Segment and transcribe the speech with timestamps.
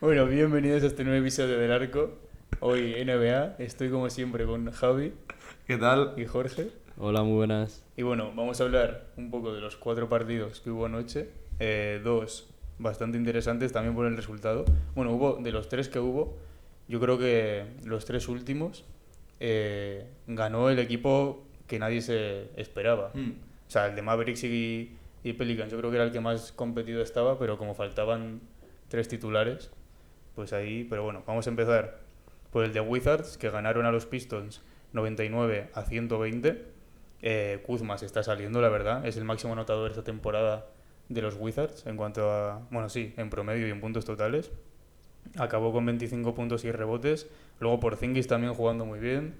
[0.00, 2.18] Bueno, bienvenidos a este nuevo episodio del Arco.
[2.58, 5.12] Hoy NBA, estoy como siempre con Javi.
[5.66, 6.14] ¿Qué tal?
[6.16, 6.70] y Jorge.
[7.02, 7.82] Hola, muy buenas.
[7.96, 11.30] Y bueno, vamos a hablar un poco de los cuatro partidos que hubo anoche.
[11.58, 14.66] Eh, dos bastante interesantes también por el resultado.
[14.94, 16.36] Bueno, hubo de los tres que hubo,
[16.88, 18.84] yo creo que los tres últimos
[19.38, 23.12] eh, ganó el equipo que nadie se esperaba.
[23.14, 23.30] Mm.
[23.66, 24.94] O sea, el de Mavericks y,
[25.24, 28.42] y Pelicans yo creo que era el que más competido estaba, pero como faltaban
[28.88, 29.70] tres titulares,
[30.34, 30.84] pues ahí...
[30.84, 32.00] Pero bueno, vamos a empezar
[32.52, 34.60] por el de Wizards, que ganaron a los Pistons
[34.92, 36.79] 99 a 120.
[37.22, 39.06] Eh, Kuzma se está saliendo, la verdad.
[39.06, 40.66] Es el máximo anotador esta temporada
[41.08, 42.66] de los Wizards en cuanto a...
[42.70, 44.50] Bueno, sí, en promedio y en puntos totales.
[45.38, 47.28] Acabó con 25 puntos y rebotes.
[47.58, 49.34] Luego Porzingis también jugando muy bien.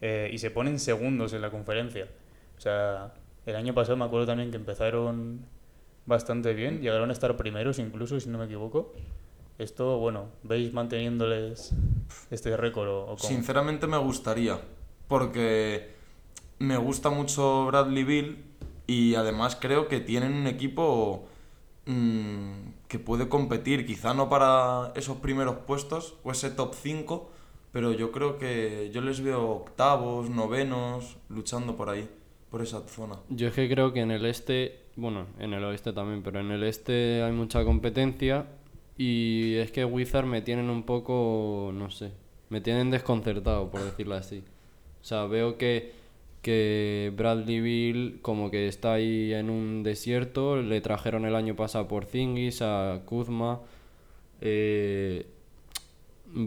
[0.00, 2.08] eh, y se ponen segundos en la conferencia.
[2.56, 3.14] O sea,
[3.46, 5.46] el año pasado me acuerdo también que empezaron
[6.06, 6.80] bastante bien.
[6.82, 8.92] Llegaron a estar primeros incluso, si no me equivoco.
[9.58, 11.72] Esto, bueno, ¿veis manteniéndoles
[12.30, 13.18] este récord o, o?
[13.18, 14.58] Sinceramente me gustaría,
[15.08, 15.90] porque
[16.58, 18.44] me gusta mucho Bradley Bill
[18.86, 21.26] y además creo que tienen un equipo
[21.86, 22.52] mm,
[22.88, 27.30] que puede competir, quizá no para esos primeros puestos o ese top 5,
[27.72, 32.08] pero yo creo que yo les veo octavos, novenos, luchando por ahí,
[32.50, 33.16] por esa zona.
[33.30, 36.50] Yo es que creo que en el este, bueno, en el oeste también, pero en
[36.50, 38.46] el este hay mucha competencia
[38.96, 42.12] y es que Wizard me tienen un poco, no sé,
[42.48, 44.44] me tienen desconcertado, por decirlo así.
[45.02, 45.92] O sea, veo que,
[46.44, 51.88] que Bradley Bill como que está ahí en un desierto, le trajeron el año pasado
[51.88, 53.60] por Zingis a Kuzma.
[54.46, 55.26] eh,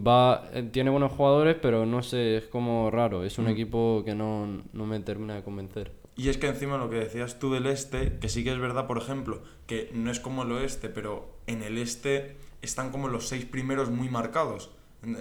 [0.06, 3.24] va, eh, tiene buenos jugadores, pero no sé, es como raro.
[3.24, 3.48] Es un Mm.
[3.48, 5.90] equipo que no, no me termina de convencer.
[6.16, 8.86] Y es que encima lo que decías tú del este, que sí que es verdad,
[8.86, 13.28] por ejemplo, que no es como el oeste, pero en el este están como los
[13.28, 14.70] seis primeros muy marcados.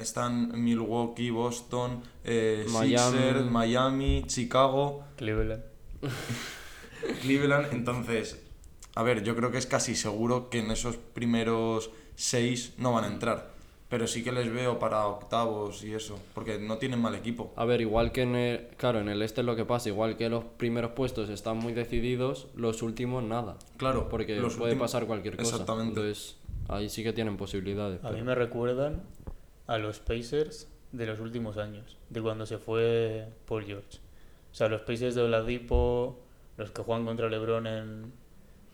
[0.01, 3.49] Están Milwaukee, Boston, eh, Miami.
[3.49, 5.63] Miami, Chicago, Cleveland.
[7.21, 7.67] Cleveland.
[7.71, 8.41] Entonces,
[8.95, 13.03] a ver, yo creo que es casi seguro que en esos primeros seis no van
[13.03, 13.55] a entrar.
[13.89, 17.53] Pero sí que les veo para octavos y eso, porque no tienen mal equipo.
[17.55, 20.17] A ver, igual que en el, claro, en el este es lo que pasa, igual
[20.17, 23.55] que los primeros puestos están muy decididos, los últimos nada.
[23.77, 25.51] Claro, Porque los puede últimos- pasar cualquier cosa.
[25.51, 26.01] Exactamente.
[26.01, 26.35] Entonces,
[26.67, 28.03] ahí sí que tienen posibilidades.
[28.03, 29.03] A mí me recuerdan
[29.67, 33.99] a los Pacers de los últimos años, de cuando se fue Paul George.
[34.51, 36.19] O sea, los Pacers de Oladipo,
[36.57, 38.11] los que juegan contra LeBron en,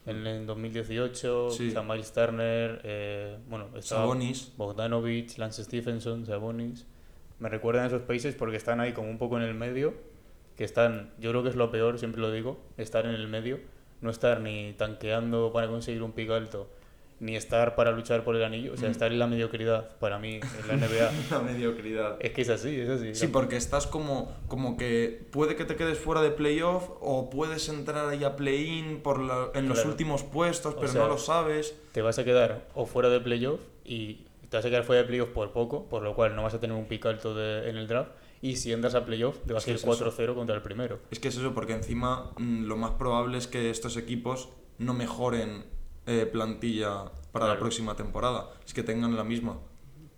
[0.06, 1.70] en, en 2018, Sí.
[1.70, 4.54] o sea, Miles Turner, eh, bueno, Sabonis.
[4.58, 6.86] Bogdanovich, Lance Stephenson, Sabonis.
[7.40, 9.94] Me recuerdan a esos Pacers porque están ahí como un poco en el medio,
[10.56, 13.60] que están, yo creo que es lo peor, siempre lo digo, estar en el medio,
[14.02, 16.70] no estar ni tanqueando para conseguir un pick alto,
[17.24, 18.92] ni estar para luchar por el anillo, o sea, Mm.
[18.92, 21.12] estar en la mediocridad para mí en la NBA.
[21.32, 22.18] La mediocridad.
[22.20, 23.16] es que es así, es así.
[23.16, 27.70] Sí, porque estás como, como que puede que te quedes fuera de playoff o puedes
[27.70, 29.92] entrar ahí a play-in por la- en los Claro.
[29.92, 31.76] últimos puestos, O pero sea, no lo sabes.
[31.94, 35.08] te vas a quedar o fuera de playoff y te vas a quedar fuera de
[35.08, 37.78] playoff por poco, por lo cual no vas a tener un pick alto de- en
[37.78, 38.12] el draft.
[38.42, 39.88] Y si entras a playoff, te vas Es a ir es eso.
[39.88, 41.00] 4-0 contra el primero.
[41.10, 44.94] Es que es eso, porque encima mm, lo más probable es que estos equipos no
[44.94, 45.64] mejoren
[46.06, 49.58] eh, plantilla para la próxima temporada, es que tengan la misma.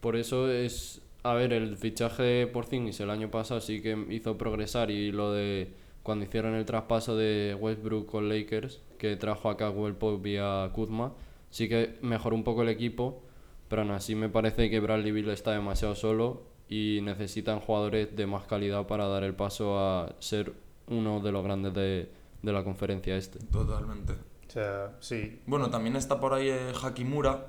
[0.02, 1.02] Por eso es.
[1.24, 5.32] A ver, el fichaje por Zingis el año pasado sí que hizo progresar y lo
[5.32, 5.74] de
[6.04, 10.70] cuando hicieron el traspaso de Westbrook con Lakers, que trajo a Caldwell Pope y a
[10.72, 11.14] Kuzma,
[11.50, 13.24] sí que mejoró un poco el equipo,
[13.68, 18.28] pero aún así me parece que Bradley Bill está demasiado solo y necesitan jugadores de
[18.28, 20.54] más calidad para dar el paso a ser
[20.88, 22.12] uno de los grandes de,
[22.44, 23.40] de la conferencia este.
[23.48, 24.14] Totalmente.
[24.56, 25.42] O sea, sí.
[25.46, 27.48] Bueno, también está por ahí eh, Hakimura,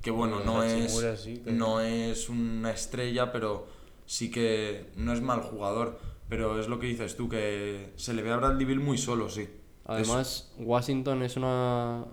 [0.00, 3.66] que bueno, Bueno, no Hachimura es, sí que- no es una estrella, pero
[4.06, 5.98] sí que no es mal jugador.
[6.30, 9.28] Pero es lo que dices tú, que se le ve a Bradley Bill muy solo,
[9.28, 9.48] sí.
[9.84, 12.04] Además, Washington es una,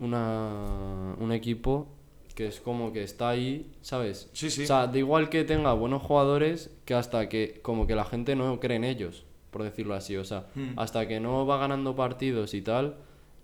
[0.00, 1.88] una, un equipo
[2.34, 4.28] que es como que está ahí, ¿sabes?
[4.32, 4.64] Sí, sí.
[4.64, 8.34] O sea, da igual que tenga buenos jugadores que hasta que como que la gente
[8.36, 10.16] no cree en ellos, por decirlo así.
[10.16, 10.78] O sea, Hmm.
[10.78, 12.96] hasta que no va ganando partidos y tal,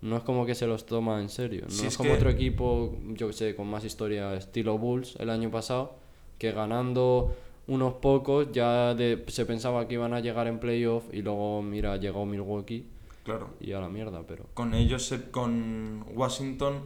[0.02, 1.66] no es como que se los toma en serio.
[1.68, 5.30] No es, como que- otro equipo, yo que sé, con más historia, estilo Bulls el
[5.30, 5.94] año pasado,
[6.38, 7.34] que ganando
[7.66, 11.96] unos pocos ya de- se pensaba que iban a llegar en playoff y luego, mira,
[11.98, 12.86] llegó Milwaukee.
[13.22, 13.50] Claro.
[13.60, 14.46] y a la mierda, pero...
[14.54, 16.80] Con ellos, se- con Washington,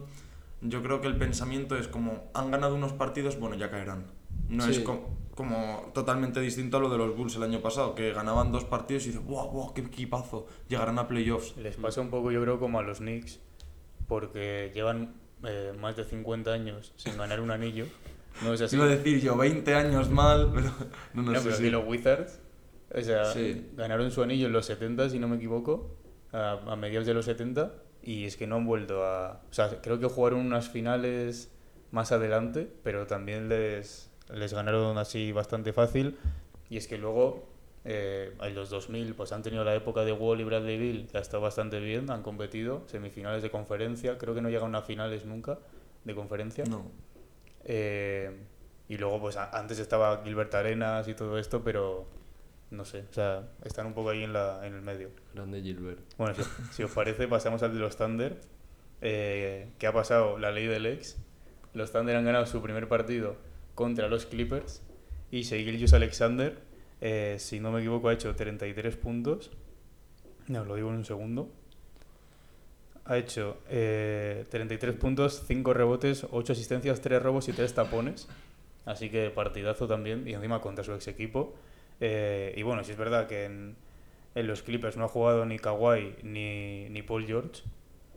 [0.61, 4.03] yo creo que el pensamiento es como, han ganado unos partidos, bueno, ya caerán.
[4.49, 4.71] No Sí.
[4.71, 8.51] es co- como totalmente distinto a lo de los Bulls el año pasado, que ganaban
[8.51, 11.55] dos partidos y dices, wow, wow, qué equipazo, llegarán a playoffs.
[11.57, 13.39] Les pasa un poco, yo creo, como a los Knicks,
[14.07, 17.85] porque llevan eh, más de 50 años sin ganar un anillo.
[18.43, 18.75] No es así.
[18.75, 20.71] Iba a decir yo 20 años mal, pero
[21.13, 22.39] no, no, No, sé pero si- que los Wizards,
[22.93, 23.69] o sea, Sí.
[23.75, 25.95] ganaron su anillo en los 70, si no me equivoco,
[26.31, 27.73] a, a mediados de los 70,
[28.03, 29.41] y es que no han vuelto a...
[29.49, 31.51] O sea, creo que jugaron unas finales
[31.91, 36.17] más adelante, pero también les, les ganaron así bastante fácil,
[36.69, 37.47] y es que luego,
[37.83, 41.17] eh, en los 2000, pues han tenido la época de Wall y Bradley Bill, que
[41.17, 45.25] ha estado bastante bien, han competido, semifinales de conferencia, creo que no llegaron a finales
[45.25, 45.59] nunca
[46.03, 46.63] de conferencia.
[46.65, 46.85] No.
[47.63, 48.31] Eh,
[48.87, 52.07] y luego, pues antes estaba Gilbert Arenas y todo esto, pero
[52.71, 55.09] no sé, o sea, están un poco ahí en, la, en el medio.
[55.33, 55.99] Grande Gilbert.
[56.17, 58.39] Bueno, si, si os parece, pasamos al de los Thunder,
[59.01, 61.17] eh, que ha pasado la ley del ex.
[61.73, 63.35] Los Thunder han ganado su primer partido
[63.75, 64.81] contra los Clippers
[65.31, 66.57] y Shea Alexander,
[67.01, 69.51] eh, si no me equivoco, ha hecho 33 puntos.
[70.47, 71.51] No, lo digo en un segundo.
[73.05, 78.27] Ha hecho eh, 33 puntos, 5 rebotes, 8 asistencias, 3 robos y 3 tapones.
[78.85, 81.53] Así que partidazo también, y encima contra su ex equipo.
[81.99, 83.75] Eh, y bueno, si es verdad que en,
[84.35, 87.63] en los Clippers no ha jugado ni Kawhi ni, ni Paul George.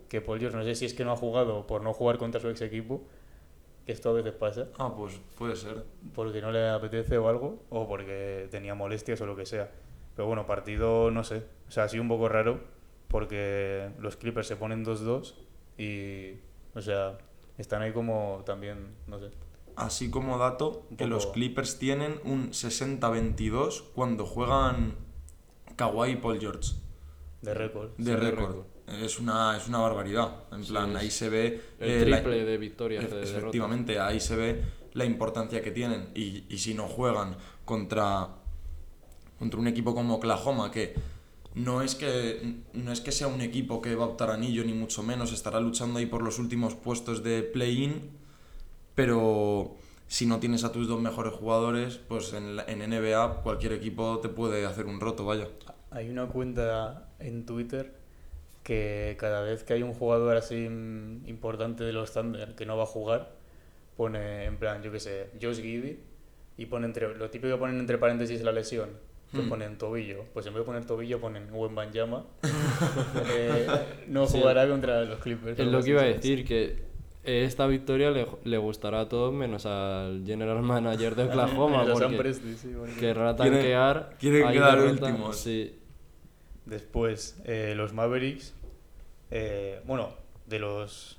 [0.08, 2.40] Que Paul George no sé si es que no ha jugado por no jugar contra
[2.40, 3.02] su ex equipo,
[3.88, 5.82] que esto a veces pasa, Ah, pues puede ser.
[6.14, 9.70] porque no le apetece o algo, o porque tenía molestias o lo que sea.
[10.14, 11.46] Pero bueno, partido no sé.
[11.68, 12.60] O sea, ha sido un poco raro,
[13.08, 15.32] porque los Clippers se ponen 2-2
[15.78, 16.34] y,
[16.74, 17.16] o sea,
[17.56, 19.30] están ahí como también, no sé.
[19.74, 24.96] Así como dato, que los Clippers tienen un 60-22 cuando juegan
[25.76, 26.74] Kawhi y Paul George.
[27.40, 27.92] De récord.
[27.96, 28.66] De récord.
[29.02, 30.44] Es una, es una barbaridad.
[30.52, 31.60] En plan, ahí se ve...
[31.78, 33.38] El eh, la- triple de victorias Ef- de derrotas.
[33.38, 34.62] Efectivamente, ahí se ve
[34.94, 36.08] la importancia que tienen.
[36.14, 38.28] Y, y si no juegan contra,
[39.38, 40.94] contra un equipo como Oklahoma, que
[41.54, 44.72] no es que no es que sea un equipo que va a optar anillo, ni
[44.72, 48.10] mucho menos, estará luchando ahí por los últimos puestos de play-in,
[48.94, 49.76] pero
[50.06, 54.18] si no tienes a tus dos mejores jugadores, pues en, la- en NBA cualquier equipo
[54.20, 55.48] te puede hacer un roto, vaya.
[55.90, 57.97] Hay una cuenta en Twitter
[58.68, 60.66] que cada vez que hay un jugador así
[61.26, 63.30] importante de los Thunder que no va a jugar,
[63.96, 65.98] pone en plan, yo qué sé, Josh Giddy
[66.58, 68.90] y pone entre, lo típico que ponen entre paréntesis la lesión,
[69.32, 69.48] que Hmm.
[69.48, 70.24] ponen tobillo.
[70.34, 72.26] Pues en vez de poner tobillo ponen Wembanyama.
[73.32, 73.66] eh,
[74.08, 74.38] no Sí.
[74.38, 75.58] jugará contra los Clippers.
[75.58, 76.76] Es lo que iba a decir, que
[77.24, 82.54] esta victoria le, le gustará a todos menos al general manager de Oklahoma, porque Presti,
[82.54, 84.10] sí, porque- querrá Quieren- tanquear.
[84.20, 85.38] quieren ahí quedar últimos.
[85.38, 85.74] Sí,
[86.66, 88.54] Después, eh, los Mavericks.
[89.30, 90.14] Eh, bueno,
[90.46, 91.18] de los,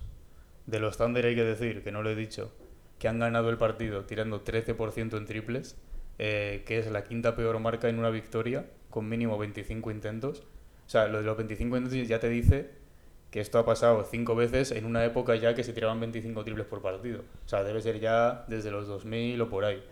[0.65, 2.51] de los Thunder hay que decir, que no lo he dicho,
[2.97, 5.77] que han ganado el partido tirando 13% en triples,
[6.17, 10.44] eh, que es la quinta peor marca en una victoria, con mínimo 25 intentos.
[10.85, 12.71] O sea, lo de los 25 intentos ya te dice
[13.31, 16.65] que esto ha pasado cinco veces en una época ya que se tiraban 25 triples
[16.65, 17.21] por partido.
[17.45, 19.83] O sea, debe ser ya desde los 2000 o por ahí.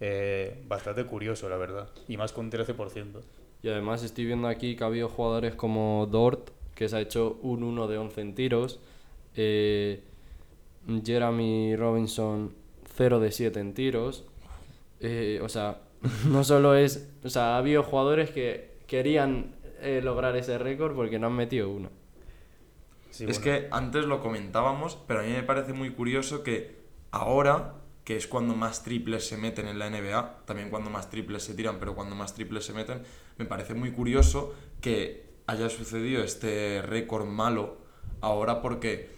[0.00, 1.90] Eh, bastante curioso, la verdad.
[2.06, 3.20] Y más con 13%.
[3.62, 7.40] Y además estoy viendo aquí que ha habido jugadores como Dort, que se ha hecho
[7.42, 8.78] un 1 de 11 en tiros.
[9.34, 10.04] eh,
[11.04, 12.54] Jeremy Robinson
[12.94, 14.24] 0 de 7 en tiros.
[15.00, 15.80] eh, o sea,
[16.26, 17.10] no solo es...
[17.24, 21.68] O sea, ha habido jugadores que querían eh, lograr ese récord porque no han metido
[21.68, 21.90] uno.
[23.10, 23.42] Sí, es bueno.
[23.42, 26.76] que antes lo comentábamos, pero a mí me parece muy curioso que
[27.10, 31.42] ahora, que es cuando más triples se meten en la NBA, también cuando más triples
[31.42, 33.02] se tiran, pero cuando más triples se meten,
[33.36, 37.78] me parece muy curioso que haya sucedido este récord malo
[38.20, 39.08] ahora porque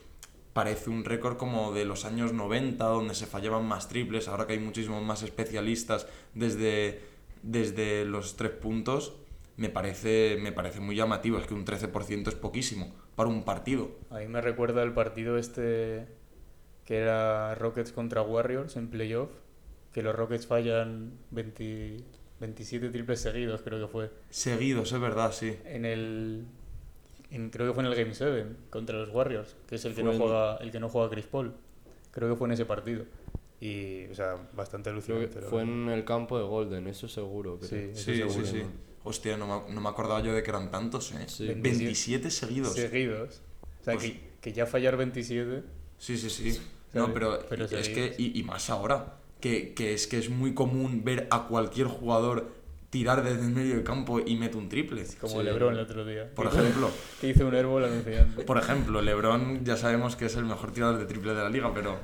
[0.53, 4.55] parece un récord como de los años 90, donde se fallaban más triples, ahora que
[4.55, 7.01] hay muchísimos más especialistas desde,
[7.43, 9.13] desde los tres puntos,
[9.57, 13.91] me parece, me parece muy llamativo, es que un 13% es poquísimo para un partido.
[14.11, 16.07] A mí me recuerda el partido este
[16.85, 19.31] que era Rockets contra Warriors en playoff,
[19.93, 22.05] que los Rockets fallan 20
[22.41, 24.11] 27 triples seguidos, creo que fue.
[24.31, 25.57] Seguidos, es verdad, sí.
[25.65, 26.45] En el
[27.31, 30.03] en- creo que fue en el Game 7 contra los Warriors, que es el que
[30.03, 31.53] Fue no juega el que no juega Chris Paul.
[32.11, 33.05] Creo que fue en ese partido.
[33.61, 35.29] Y o sea, bastante alucinante.
[35.35, 37.59] que la fue en el campo de Golden, eso seguro.
[37.63, 38.63] Sí, eso Sí, sí, seguro, sí.
[38.63, 38.91] ¿no?
[39.05, 41.25] Hostia, no me, no me acordaba yo de que eran tantos, ¿eh?
[41.29, 41.47] Sí.
[41.55, 42.73] 27 seguidos.
[42.75, 43.43] seguidos.
[43.81, 45.63] O sea, Pues- que, que ya fallar 27
[45.99, 46.53] Sí, sí, sí.
[46.53, 46.63] ¿Sabes?
[46.95, 48.17] No, pero, Pero es seguidos.
[48.17, 51.87] que, y, y más ahora, que, que es que es muy común ver a cualquier
[51.87, 52.53] jugador
[52.91, 55.05] tirar desde el medio del campo y mete un triple.
[55.21, 55.43] Como Sí.
[55.45, 56.29] Lebron el otro día.
[56.35, 58.43] Por ejemplo, Que hizo un airball anunciante.
[58.43, 61.73] por ejemplo, LeBron ya sabemos que es el mejor tirador de triple de la liga,
[61.73, 61.99] pero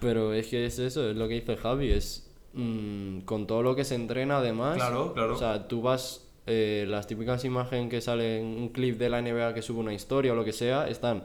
[0.00, 3.76] Pero es que es eso, es lo que dice Javi, es mm, con todo lo
[3.76, 4.76] que se entrena además.
[4.76, 5.34] Claro, claro.
[5.34, 9.54] O sea, tú vas, eh, las típicas imágenes que salen, un clip de la NBA
[9.54, 11.22] que sube una historia o lo que sea, están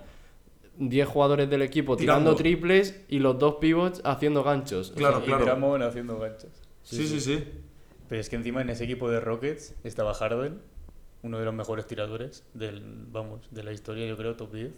[0.79, 2.35] 10 jugadores del equipo tirando, Tirando.
[2.41, 4.91] triples y los dos pivots haciendo ganchos.
[4.91, 5.45] O Claro, sea, Y claro.
[5.45, 6.49] Dramon haciendo ganchos.
[6.83, 7.43] sí, sí, sí.
[8.07, 10.59] Pero es que encima en ese equipo de Rockets estaba Harden,
[11.21, 12.81] uno de los mejores tiradores del,
[13.11, 14.71] vamos, de la historia, yo creo, top 10.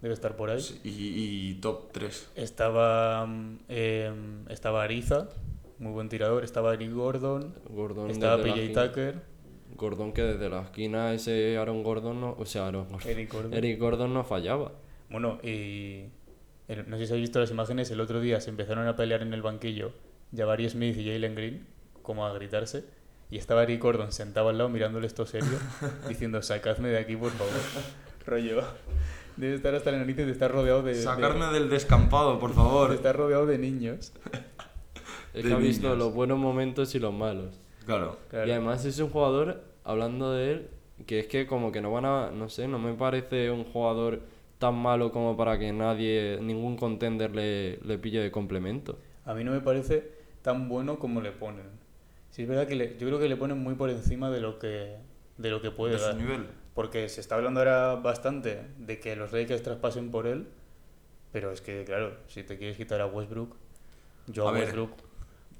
[0.00, 0.60] Debe estar por ahí.
[0.62, 2.30] Sí, Y, y top 3.
[2.36, 3.28] Estaba,
[3.68, 5.28] em, estaba Ariza,
[5.80, 6.44] muy buen tirador.
[6.44, 7.52] Estaba Eric Gordon.
[7.68, 9.20] Gordon estaba PJ Tucker.
[9.76, 13.54] Gordon que desde la esquina ese Aaron Gordon no, o sea, Aaron Gordon, Eric Gordon.
[13.54, 14.72] Eric Gordon no fallaba.
[15.10, 16.04] Bueno, y
[16.68, 19.22] el- no sé si habéis visto las imágenes, el otro día se empezaron a pelear
[19.22, 19.92] en el banquillo
[20.36, 21.66] Jabari Smith y Jalen Green,
[22.02, 22.84] como a gritarse,
[23.30, 25.48] y estaba Eric Gordon sentado al lado mirándole esto serio,
[26.08, 27.52] diciendo, sacadme de aquí, por favor.
[28.26, 28.62] Rollo.
[29.36, 30.94] Debe estar hasta la narices de estar rodeado de...
[30.94, 32.92] de- Sacarme del descampado, por de favor.
[32.92, 34.12] estar rodeado de niños.
[35.34, 37.60] Es De que ha visto los buenos momentos y los malos.
[37.84, 38.18] Claro.
[38.30, 38.48] Claro.
[38.48, 40.68] Y además es un jugador, hablando de él,
[41.06, 44.20] que es que como que no van a, no sé, no me parece un jugador
[44.58, 48.98] tan malo como para que nadie, ningún contender le, le pille de complemento.
[49.24, 50.10] A mí no me parece
[50.42, 51.66] tan bueno como le ponen.
[52.30, 54.58] Sí, es verdad que le- yo creo que le ponen muy por encima de lo
[54.58, 54.96] que,
[55.36, 56.16] de lo que puede De su dar.
[56.16, 56.46] nivel.
[56.74, 60.48] Porque se está hablando ahora bastante de que los Lakers traspasen por él,
[61.32, 63.56] pero es que, claro, si te quieres quitar a Westbrook,
[64.28, 64.92] yo a, A ver, Westbrook,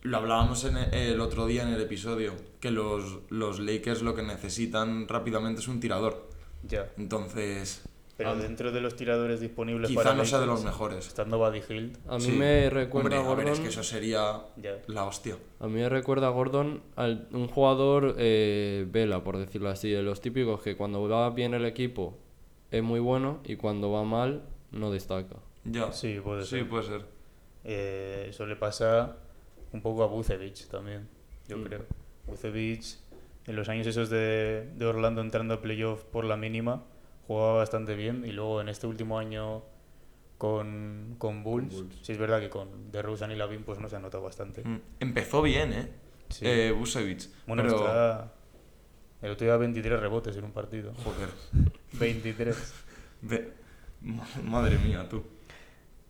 [0.02, 4.14] Lo hablábamos en e- el otro día en el episodio, que los, los Lakers lo
[4.14, 6.28] que necesitan rápidamente es un tirador.
[6.62, 6.88] ya.
[6.96, 7.82] Entonces,
[8.18, 11.06] Pero dentro de los tiradores disponibles quizá para no sea de los mejores.
[11.06, 12.32] Estando Buddy Hield, A mí Sí.
[12.32, 14.42] me recuerda Hombre, a a ver, Gordon, es que eso sería
[14.88, 15.36] la hostia.
[15.60, 20.02] a mí me recuerda a Gordon al un jugador eh, vela, por decirlo así, de
[20.02, 22.18] los típicos que cuando va bien el equipo
[22.72, 25.36] es muy bueno y cuando va mal no destaca.
[25.64, 25.92] Ya.
[25.92, 26.68] Sí, puede Sí, ser.
[26.68, 27.04] puede ser.
[27.64, 29.16] Eh, eso le pasa
[29.72, 31.08] un poco a Bucevic también,
[31.46, 31.62] yo Mm.
[31.64, 31.84] creo.
[32.26, 32.82] Bucevic,
[33.46, 36.82] en los años esos de, de Orlando entrando a playoff por la mínima,
[37.28, 39.62] jugaba bastante bien y luego en este último año
[40.38, 41.96] con, con Bulls, Bulls.
[42.02, 44.62] sí es verdad que con DeRozan y Lavin pues no se ha notado bastante.
[44.64, 45.88] Mm, Empezó bien, ¿eh?
[46.30, 46.44] Sí.
[46.46, 47.28] eh Busevich.
[47.46, 47.76] bueno, pero...
[47.76, 48.32] está...
[49.20, 50.92] El otro día 23 rebotes en un partido.
[51.04, 51.28] Joder.
[51.94, 52.74] 23.
[53.22, 53.52] Ve-
[54.00, 55.24] Ma- Madre mía, tú.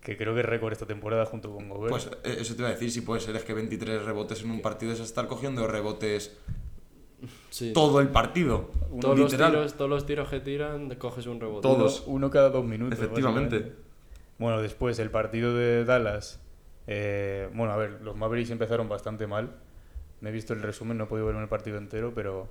[0.02, 1.88] Que creo que es récord esta temporada junto con Gobert.
[1.90, 4.50] Pues eh, eso te iba a decir, si puede ser, es que 23 rebotes en
[4.50, 6.36] un partido es estar cogiendo rebotes
[7.50, 7.72] Sí.
[7.72, 8.70] todo el partido.
[9.00, 11.66] Todos los, tiros, todos los tiros que tiran, coges un rebote.
[11.66, 12.04] Uno- todos.
[12.06, 12.98] Uno, cada dos minutos.
[12.98, 13.72] Efectivamente.
[14.38, 16.40] Bueno, después el partido de Dallas.
[16.86, 19.56] eh, bueno, a ver, los Mavericks empezaron bastante mal.
[20.20, 22.48] Me he visto el resumen, no he podido verme el partido entero, pero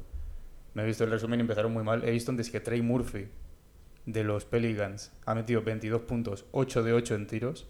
[0.74, 2.04] me he visto el resumen y empezaron muy mal.
[2.04, 3.28] He visto antes que Trey Murphy
[4.06, 7.68] de los Pelicans ha metido 22 puntos, 8 de 8 en tiros,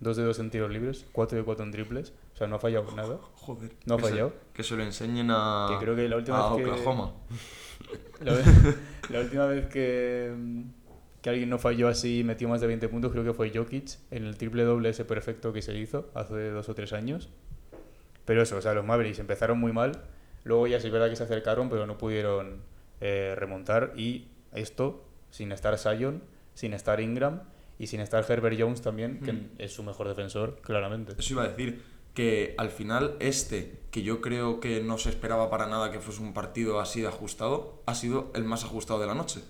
[0.00, 2.12] 2 de 2 en tiros libres, 4 de 4 en triples.
[2.42, 3.18] O sea, no ha fallado nada.
[3.36, 3.70] Joder.
[3.86, 4.32] No ha que se- fallado.
[4.52, 7.12] que se lo enseñen a, Que creo que la última a vez que- Oklahoma.
[8.20, 8.32] La,
[9.10, 10.32] la última vez que,
[11.20, 13.98] que alguien no falló así y metió más de 20 puntos creo que fue Jokic
[14.12, 17.28] en el triple doble ese perfecto que se hizo hace dos o tres años.
[18.24, 20.04] Pero eso, o sea, los Mavericks empezaron muy mal,
[20.44, 22.62] luego ya sí es verdad que se acercaron, pero no pudieron
[23.00, 26.22] eh, remontar y esto sin estar Sion,
[26.54, 27.40] sin estar Ingram
[27.80, 29.48] y sin estar Herbert Jones también, que Mm.
[29.58, 31.14] es su mejor defensor, claramente.
[31.18, 31.82] Eso iba a decir
[32.14, 36.22] que al final este, que yo creo que no se esperaba para nada que fuese
[36.22, 39.40] un partido así de ajustado, ha sido el más ajustado de la noche.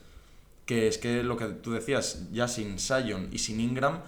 [0.67, 4.01] Que es que lo que tú decías, ya sin Sion y sin Ingram,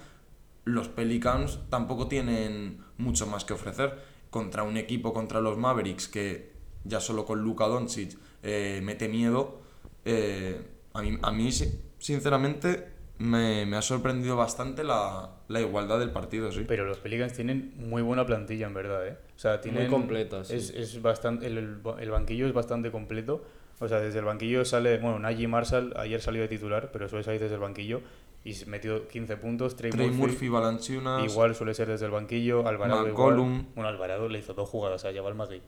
[0.65, 4.15] los Pelicans tampoco tienen mucho más que ofrecer.
[4.31, 6.53] Contra un equipo, contra los Mavericks, que
[6.85, 9.61] ya solo con Luka Doncic eh, mete miedo,
[10.05, 10.61] eh,
[10.93, 11.51] a mí, a mí
[11.99, 16.65] sinceramente me, me ha sorprendido bastante la, la igualdad del partido, sí.
[16.67, 19.17] Pero los Pelicans tienen muy buena plantilla, en verdad, ¿eh?
[19.37, 19.89] O sea, tienen...
[19.89, 20.57] completa, sí.
[20.57, 21.47] Es, es bastante...
[21.47, 23.45] El, el, banquillo es bastante completo.
[23.79, 24.99] O sea, desde el banquillo sale...
[24.99, 28.03] Bueno, Najee Marshall ayer salió de titular, pero suele salir desde el banquillo
[28.45, 29.75] y se metió 15 puntos.
[29.75, 32.67] Trey, Trey Murphy, Murphy, igual suele ser desde el banquillo.
[32.69, 33.53] Alvarado McCollum.
[33.53, 33.67] igual.
[33.75, 35.63] Bueno, Alvarado le hizo dos jugadas a Jabal Magui.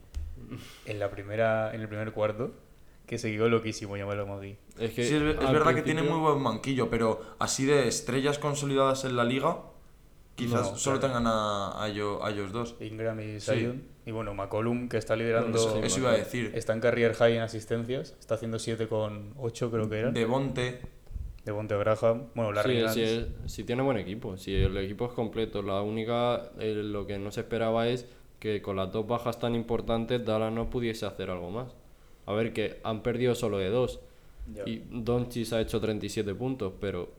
[0.85, 2.53] En, la primera, en el primer cuarto,
[3.07, 4.57] que se quedó loquísimo Jabal Magui.
[4.79, 9.05] Es que Sí, es, verdad que tiene muy buen banquillo, pero así de estrellas consolidadas
[9.05, 9.59] en la liga,
[10.35, 11.15] quizás No, solo claro.
[11.15, 12.75] tengan a, a, ello- a ellos dos.
[12.81, 13.53] Ingram y Sí.
[13.53, 13.83] Zion.
[14.05, 15.57] Y bueno, McCollum, que está liderando...
[15.59, 16.53] Eso, eso iba a decir.
[16.55, 18.15] Está en career high en asistencias.
[18.21, 20.11] Está haciendo 7 con 8 creo que era.
[20.11, 20.81] De, Devonte,
[21.47, 22.27] Bonte Graham.
[22.35, 22.95] Bueno, Larry Sí, Nance.
[23.07, 25.63] sí, es- sí tiene buen equipo, si el equipo es completo.
[25.63, 28.07] La única, eh, lo que no se esperaba es
[28.41, 31.75] que con las dos bajas tan importantes Dallas no pudiese hacer algo más.
[32.27, 34.01] A ver, que han perdido solo de dos.
[34.55, 34.63] Ya.
[34.67, 37.11] Y Doncic ha hecho 37 puntos, pero...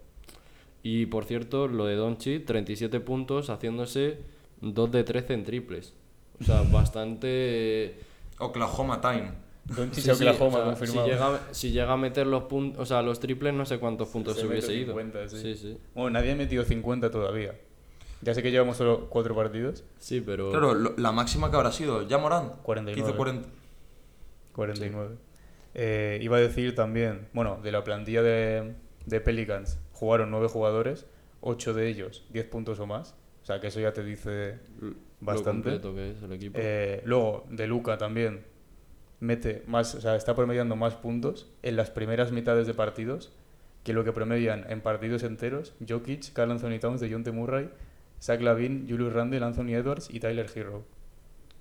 [0.83, 4.19] Y por cierto, lo de Doncic, 37 puntos haciéndose
[4.61, 5.93] 2 de 13 en triples.
[6.39, 7.99] O sea, bastante...
[8.39, 9.31] Oklahoma Time.
[9.65, 11.05] Doncic Sí, Oklahoma o sea, confirmado.
[11.07, 14.07] Si llega, si llega a meter los puntos, o sea, los triples, no sé cuántos
[14.09, 14.93] puntos Se hubiese ido.
[14.93, 15.37] 50, sí.
[15.41, 15.77] sí, sí.
[15.93, 17.53] Bueno, nadie ha metido 50 todavía.
[18.21, 19.83] Ya sé que llevamos solo 4 partidos.
[19.99, 20.49] Sí, pero...
[20.51, 22.53] Claro, lo- la máxima que habrá sido, ya Morán.
[22.63, 23.07] 49.
[23.09, 23.49] Hizo 40.
[24.57, 25.15] 49.
[25.75, 28.73] Eh, iba a decir también, bueno, de la plantilla de,
[29.05, 31.05] de Pelicans jugaron 9 jugadores,
[31.41, 33.15] 8 de ellos 10 puntos o más.
[33.43, 35.69] O sea, que eso ya te dice lo bastante.
[35.69, 36.57] completo que es el equipo.
[36.59, 38.45] Eh, luego, de Luca también
[39.19, 43.31] mete más, o sea, está promediando más puntos en las primeras mitades de partidos
[43.83, 47.69] que lo que promedian en partidos enteros Jokic, Carl Anthony Towns, DeJounte Murray,
[48.19, 50.83] Zach Lavin, Julius Randle, Anthony Edwards y Tyler Hero.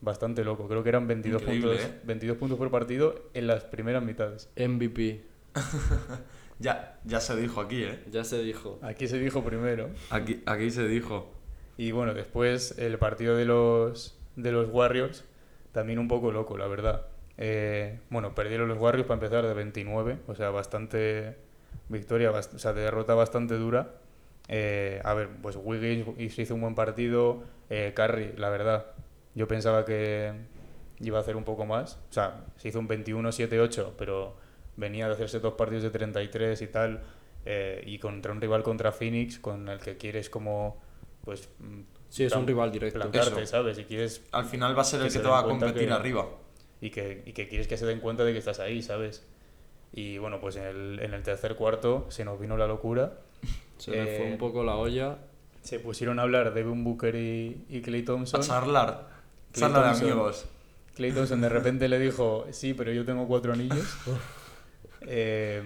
[0.06, 2.00] Bastante loco, creo que eran 22 Increíble, puntos, ¿eh?
[2.04, 4.48] 22 puntos por partido en las primeras mitades.
[4.56, 5.24] MVP,
[6.58, 7.98] Ya, ya se dijo aquí, ¿eh?
[8.10, 8.78] ya se dijo.
[8.82, 9.90] Aquí se dijo primero.
[10.10, 11.30] Aquí, aquí se dijo.
[11.76, 15.24] Y bueno, después el partido de los, de los Warriors,
[15.72, 17.08] también un poco loco, la verdad.
[17.36, 21.36] Eh, bueno, perdieron los Warriors para empezar de 29, o sea, bastante
[21.88, 23.96] victoria, bast- o sea, derrota bastante dura.
[24.48, 28.86] Eh, a ver, pues Wiggins hizo un buen partido, eh, Curry, la verdad,
[29.36, 30.32] yo pensaba que
[30.98, 32.00] iba a hacer un poco más.
[32.10, 34.34] O sea, se hizo un 21-7-8, pero
[34.76, 37.02] venía de hacerse dos partidos de 33 y tal,
[37.44, 40.80] eh, y contra un rival contra Phoenix, con el que quieres como,
[41.24, 41.48] pues...
[41.60, 42.98] mm, Sí, es un rival directo.
[43.00, 43.50] Plantarte, Eso.
[43.50, 43.78] ¿sabes?
[43.78, 46.26] Y quieres Al final va a ser el que te va a competir que- arriba.
[46.80, 49.26] y que, y que quieres que se den cuenta de que estás ahí, ¿sabes?
[49.92, 53.18] Y bueno, pues en el, en el tercer cuarto se nos vino la locura.
[53.78, 55.18] Se le fue Eh, un poco la olla.
[55.62, 58.40] Se pusieron a hablar de Devin Booker y, y Clay Thompson.
[58.40, 59.15] A charlar.
[59.60, 60.46] Charla de amigos.
[60.94, 63.86] Clay Thompson de repente le dijo, sí, pero yo tengo cuatro anillos.
[65.08, 65.62] Eh,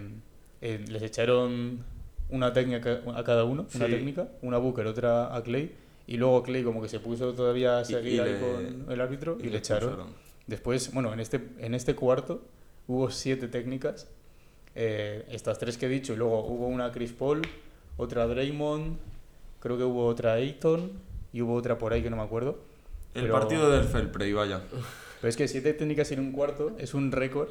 [0.61, 1.83] eh, les echaron
[2.29, 3.91] una técnica a cada uno, una Sí.
[3.93, 5.75] técnica, una Booker, otra a Clay.
[6.07, 8.93] Y luego Clay como que se puso todavía a Y- seguir y ahí le- con
[8.93, 9.89] el árbitro y, le echaron.
[9.91, 10.15] pusieron.
[10.47, 12.43] Después, bueno, en este, en este cuarto
[12.87, 14.09] hubo siete técnicas.
[14.77, 17.43] eh, estas tres que he dicho, y luego hubo una Chris Paul,
[17.97, 18.99] otra Draymond,
[19.59, 20.93] creo que hubo otra Ayton
[21.33, 22.59] y hubo otra por ahí que no me acuerdo.
[23.15, 24.61] El Pero- partido del Felprey, vaya.
[25.21, 27.49] Pero es que siete técnicas en un cuarto es un récord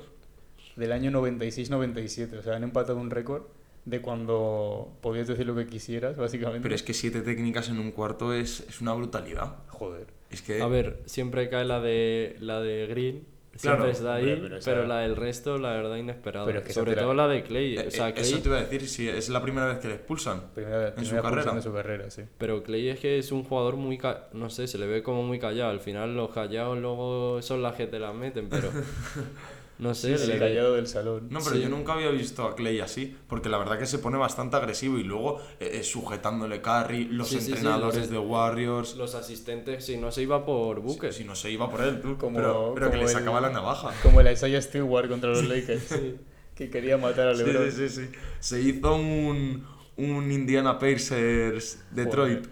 [0.75, 2.37] del año 96-97.
[2.39, 3.43] O sea, han empatado un récord
[3.85, 6.61] de cuando podías decir lo que quisieras, básicamente.
[6.61, 9.57] Pero es que siete técnicas en un cuarto es, es una brutalidad.
[9.67, 10.07] Joder.
[10.29, 10.61] Es que.
[10.61, 13.25] A ver, siempre cae la de la de Green.
[13.61, 16.45] Claro, Siempre está ahí, pero, pero esa- la del resto, la verdad, inesperada.
[16.45, 17.77] Pero es que esa Sobre todo la de Clay.
[17.77, 19.79] eh, O sea, eh, Clay, Eso te iba a decir, si es la primera vez
[19.79, 20.41] que le expulsan.
[20.55, 21.53] Primera, En primera su carrera.
[21.53, 22.21] de su carrera, sí.
[22.37, 23.97] Pero Clay es que es un jugador muy...
[23.97, 25.71] ca- No sé, se le ve como muy callado.
[25.71, 28.69] Al final los callados luego son las que te las meten, pero...
[29.79, 31.27] No sé, Sí, le el callado del salón.
[31.31, 31.61] No, pero Sí.
[31.61, 34.97] yo nunca había visto a Clay así, porque la verdad que se pone bastante agresivo
[34.99, 38.95] y luego eh, eh, sujetándole carry, los Sí, sí, sí, entrenadores los- de Warriors.
[38.97, 41.13] los asistentes, si no se iba por Booker.
[41.13, 43.49] Si no se iba por él, tú, Como- pero, pero que le el- sacaba la
[43.51, 43.91] navaja.
[44.03, 45.95] Como el Isaiah Stewart contra los Lakers.
[46.55, 47.71] Que quería matar a LeBron.
[47.71, 48.09] sí, sí, sí.
[48.41, 49.65] Se hizo un,
[49.95, 52.47] un Indiana Pacers Detroit.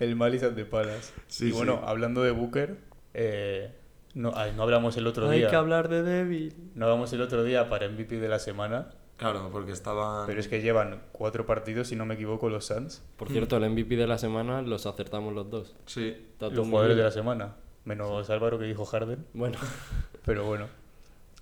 [0.00, 1.14] El Malice at the Palace.
[1.28, 1.52] Sí, y sí.
[1.56, 2.76] bueno, hablando de Booker,
[3.14, 3.72] eh,
[4.14, 5.50] no, ay, no hablamos el otro Hay día.
[5.50, 6.54] que hablar de Devil.
[6.74, 10.26] No hablamos el otro día para MVP de la semana, Claro, porque estaban.
[10.26, 13.02] pero es que llevan cuatro partidos, si no me equivoco, los Suns.
[13.16, 15.74] Por cierto, el MVP de la semana los acertamos los dos.
[15.86, 16.16] Sí.
[16.40, 17.54] Los jugadores de la semana.
[17.84, 19.24] Menos Álvaro que dijo Harden.
[19.34, 19.58] Bueno,
[20.24, 20.66] Pero bueno.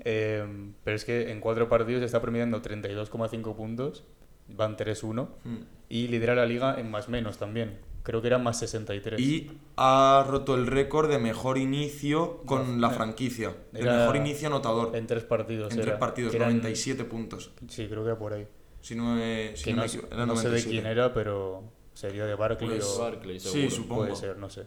[0.05, 0.45] Eh,
[0.85, 4.05] pero es que en cuatro partidos está promediando 32,5 puntos.
[4.49, 5.29] Van 3-1.
[5.45, 5.57] Mm.
[5.91, 7.79] Y lidera la liga en más menos también.
[8.03, 9.21] Creo que eran más 63.
[9.21, 13.55] Y ha roto el récord de mejor inicio con la franquicia.
[13.75, 14.97] El mejor inicio anotador.
[14.97, 15.73] En tres partidos.
[15.75, 17.53] En tres partidos, eran- 97 puntos.
[17.69, 18.47] Sí, creo que era por ahí.
[18.81, 20.71] Si no, me- si que no sé- equivo- era no sé de 97.
[20.71, 23.13] quién era, pero sería de Barkley Pues o...
[23.39, 24.03] Sí, supongo.
[24.05, 24.67] Puede ser, no sé.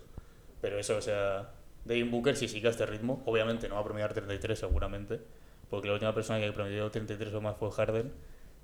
[0.62, 1.52] Pero eso, o sea,
[1.86, 5.20] Devin Booker, si sigue a este ritmo, obviamente no va a promediar 33 seguramente,
[5.72, 8.14] porque la última persona que promedió 33 o más fue Harden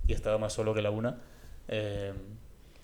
[0.08, 1.18] y estaba más solo que la una.
[1.68, 2.14] Eh,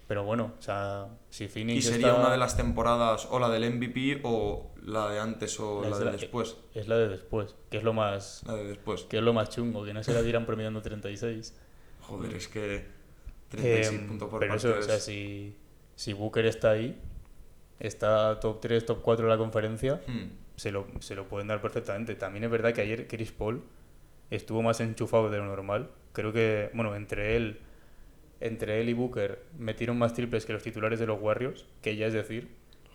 [0.08, 3.50] pero bueno, o sea, si Y Phoenix sería está- una de las temporadas o la
[3.50, 6.58] del MVP o la de antes o es la de después.
[6.74, 9.04] Es la de después, que es lo más La de después.
[9.04, 11.56] que es lo más chungo, que no se la dieran promediando 36.
[12.02, 12.86] Joder, es que
[13.50, 15.56] 36 Eh, puntos por pero eso, partido o sea, es- si,
[15.96, 17.00] si Booker está ahí,
[17.80, 20.28] está top 3, top 4 de la conferencia, Hmm.
[20.56, 22.16] se lo, se lo pueden dar perfectamente.
[22.16, 23.64] También es verdad que ayer Chris Paul
[24.30, 25.90] estuvo más enchufado de lo normal.
[26.14, 27.60] Creo que, bueno, entre él,
[28.40, 32.08] entre él y Booker metieron más triples que los titulares de los Warriors, que ya
[32.08, 32.50] es decir.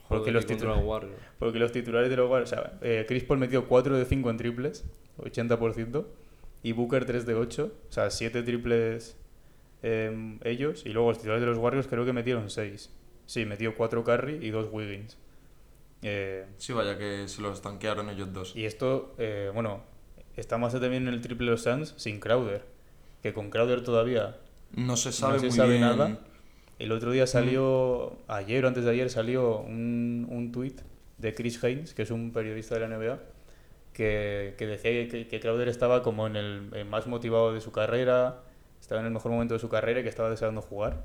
[0.08, 1.22] Porque Joder, los, y contra titulares, Warriors.
[1.38, 4.30] porque los titulares de los Warriors, o sea, eh, Chris Paul metió 4 de 5
[4.30, 4.84] en triples,
[5.18, 6.06] 80%,
[6.62, 7.72] y Booker 3 de 8.
[7.88, 9.16] O sea, 7 triples
[9.82, 10.84] em, ellos.
[10.84, 12.92] Y luego los titulares de los Warriors creo que metieron 6.
[13.26, 15.16] Sí, metió 4 Curry y 2 Wiggins.
[16.02, 18.56] Eh, Sí, vaya que se los tanquearon ellos dos.
[18.56, 19.84] y esto, eh, bueno,
[20.36, 22.64] está más también en el triple de los Suns sin Crowder.
[23.22, 24.38] Que con Crowder todavía
[24.74, 25.80] No se sabe no se muy sabe bien.
[25.82, 26.18] nada.
[26.78, 30.80] El otro día salió, ayer o antes de ayer salió un, un tuit
[31.18, 33.18] de Chris Haynes, que es un periodista de la NBA,
[33.92, 38.42] que, que decía que, que Crowder estaba como en el más motivado de su carrera,
[38.80, 41.04] estaba en el mejor momento de su carrera y que estaba deseando jugar.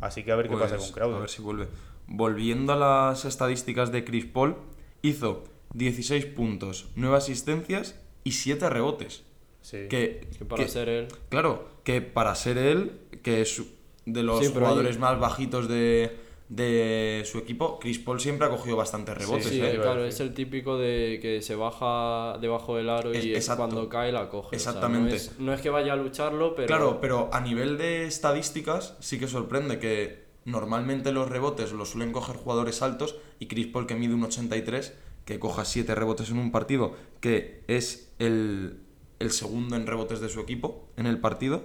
[0.00, 1.16] Así que a ver qué pasa Pues, con Crowder.
[1.16, 1.66] A ver si vuelve.
[2.06, 4.54] Volviendo a las estadísticas de Chris Paul,
[5.02, 5.42] hizo
[5.74, 9.24] 16 puntos, 9 asistencias y 7 rebotes.
[9.60, 9.86] Sí.
[9.88, 11.08] Que, Que para que- ser él.
[11.28, 12.92] Claro, que para ser él,
[13.22, 13.62] que es
[14.06, 16.16] de los Sí, jugadores más bajitos de,
[16.48, 19.44] de su equipo, Chris Paul siempre ha cogido bastantes rebotes.
[19.48, 19.78] Sí, Sí, ¿eh?
[19.82, 23.88] claro, es el típico de que se baja debajo del aro Es- y es cuando
[23.90, 24.56] cae la coge.
[24.56, 25.10] o sea, Exactamente.
[25.10, 26.66] no, es, no es que vaya a lucharlo, pero.
[26.68, 32.12] Claro, pero a nivel de estadísticas sí que sorprende que normalmente los rebotes los suelen
[32.12, 34.94] coger jugadores altos y Chris Paul que mide un 83,
[35.26, 38.78] que coja 7 rebotes en un partido, que es el,
[39.18, 41.62] el segundo en rebotes de su equipo en el partido,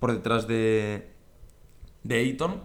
[0.00, 1.08] por detrás de,
[2.02, 2.62] de Ayton,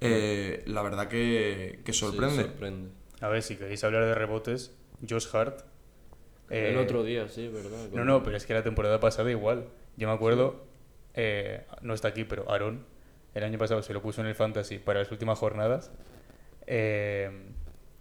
[0.00, 2.50] eh, la verdad que, que sí, sorprende.
[3.20, 4.74] A ver, si queréis hablar de rebotes,
[5.08, 5.62] Josh Hart.
[6.50, 7.88] el eh, otro día, sí, ¿verdad?
[7.92, 9.68] No, no, pero es que la temporada pasada igual.
[9.96, 10.64] Yo me acuerdo,
[11.14, 12.84] eh, no está aquí, pero Aaron,
[13.34, 15.90] el año pasado se lo puso en el Fantasy para las últimas jornadas.
[16.66, 17.30] eh,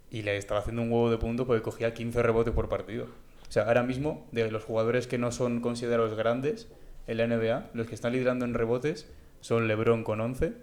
[0.09, 3.07] y le estaba haciendo un huevo de punto porque cogía 15 rebotes por partido.
[3.47, 6.67] O sea, ahora mismo, de los jugadores que no son considerados grandes
[7.07, 9.07] en la NBA, los que están liderando en rebotes
[9.39, 10.53] son LeBron con 11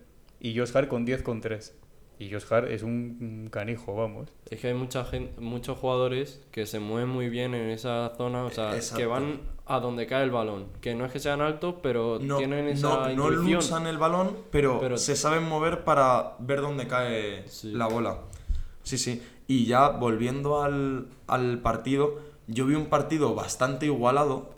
[0.40, 1.74] y Josh Hart con 10 con 3.
[2.18, 4.28] Y Josh Hart es un canijo, vamos.
[4.48, 8.44] Es que hay mucha gente, muchos jugadores que se mueven muy bien en esa zona,
[8.44, 8.98] o sea, Exacto.
[8.98, 10.66] que van a donde cae el balón.
[10.80, 14.36] Que no es que sean altos, pero No, tienen esa no, no luchan el balón,
[14.52, 17.72] pero, Pero- se saben mover para ver dónde cae Sí.
[17.72, 18.18] la bola.
[18.84, 19.20] Sí, sí.
[19.48, 24.54] Y ya volviendo al, al partido, yo vi un partido bastante igualado.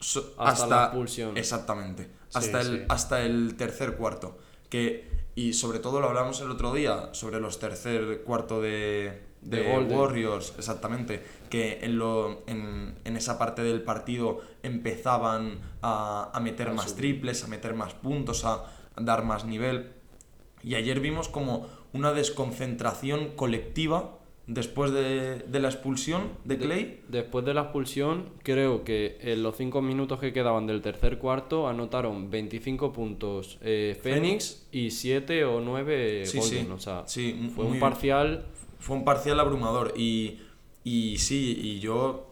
[0.00, 1.36] so- Hasta la expulsión.
[1.36, 2.08] Exactamente.
[2.34, 2.68] Hasta, sí.
[2.70, 4.38] el, hasta el tercer cuarto.
[4.68, 9.62] Que, y sobre todo lo hablamos el otro día, sobre los tercer cuarto de, de,
[9.62, 9.96] De.
[9.96, 16.68] Warriors, exactamente, que en, lo, en, en esa parte del partido empezaban a, a meter
[16.68, 16.96] A más subir.
[16.96, 18.64] triples, a meter más puntos, a
[18.96, 19.92] dar más nivel.
[20.62, 24.17] Y ayer vimos como una desconcentración colectiva
[24.48, 27.00] después de, de la expulsión de De- Clay.
[27.08, 31.68] después de la expulsión, creo que en los 5 minutos que quedaban del tercer cuarto
[31.68, 36.66] anotaron 25 puntos eh, Phoenix y 7 o 9 Sí, Golden.
[36.66, 36.72] sí.
[36.72, 38.46] O sea, Sí, fue un parcial.
[38.80, 40.40] Fue un parcial abrumador y,
[40.82, 42.24] y sí, y yo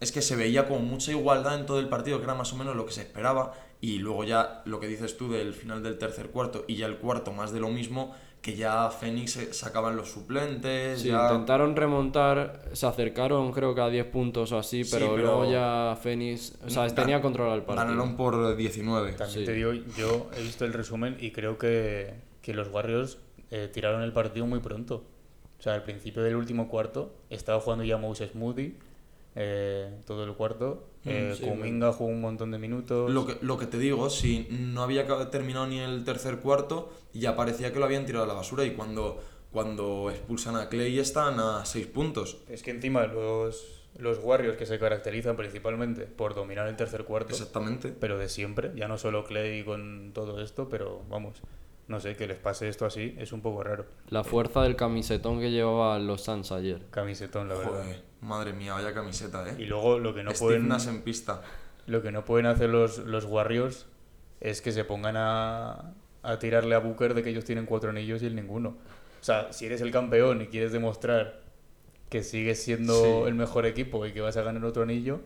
[0.00, 2.56] es que se veía con mucha igualdad en todo el partido, que era más o
[2.56, 5.96] menos lo que se esperaba, y luego ya lo que dices tú del final del
[5.98, 9.96] tercer cuarto y ya el cuarto más de lo mismo, que ya Phoenix se- sacaban
[9.96, 11.28] los suplentes, Sí, ya...
[11.30, 15.96] intentaron remontar, se acercaron creo que a 10 puntos o así, Sí, pero, luego ya
[16.02, 17.86] Phoenix, o sea, tenía controlado el partido.
[17.86, 19.12] Ganaron por 19.
[19.12, 19.46] También Sí.
[19.46, 23.16] te digo, yo he visto el resumen y creo que, que los Warriors
[23.50, 25.04] eh, tiraron el partido muy pronto.
[25.58, 28.76] O sea, al principio del último cuarto estaba jugando ya Moses Moody
[29.36, 30.88] eh, todo el cuarto.
[31.04, 33.10] Eh, Mm, sí, Kuminga jugó un montón de minutos.
[33.10, 37.36] Lo que, lo que te digo, si no había terminado ni el tercer cuarto, ya
[37.36, 39.20] parecía que lo habían tirado a la basura y cuando,
[39.52, 42.38] cuando expulsan a Clay están a 6 puntos.
[42.48, 47.30] Es que encima los, los Warriors que se caracterizan principalmente por dominar el tercer cuarto,
[47.32, 47.88] Exactamente.
[47.98, 51.42] pero de siempre, ya no solo Clay con todo esto, pero vamos,
[51.88, 53.86] no sé, que les pase esto así es un poco raro.
[54.08, 56.82] La fuerza del camisetón que llevaban los Suns ayer.
[56.90, 57.70] Camisetón, la verdad.
[57.82, 59.66] Joder, madre mía, vaya camiseta, Y eh.
[59.66, 60.68] luego lo que no Steve pueden...
[60.68, 61.42] Nash en pista.
[61.86, 63.86] Lo que no pueden hacer los, los Warriors
[64.40, 65.92] es que se pongan a,
[66.22, 68.70] a tirarle a Booker de que ellos tienen cuatro anillos y él ninguno.
[69.20, 71.40] O sea, si eres el campeón y quieres demostrar
[72.08, 73.28] que sigues siendo Sí.
[73.28, 75.20] el mejor equipo y que vas a ganar otro anillo,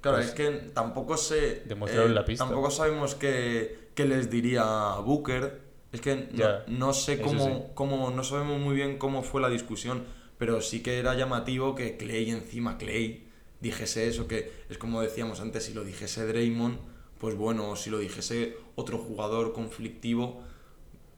[0.00, 1.62] Claro, Pues, es que tampoco sé.
[1.66, 2.44] demostraron la pista.
[2.44, 4.62] Tampoco sabemos qué, qué les diría
[4.94, 5.60] a Booker.
[5.92, 7.52] Es que no, no sé cómo, sí.
[7.74, 8.10] cómo.
[8.10, 10.04] No sabemos muy bien cómo fue la discusión.
[10.38, 13.26] Pero sí que era llamativo que Clay encima, Clay,
[13.60, 14.28] dijese eso.
[14.28, 16.78] Que es como decíamos antes, si lo dijese Draymond,
[17.18, 20.42] pues bueno, o si lo dijese otro jugador conflictivo.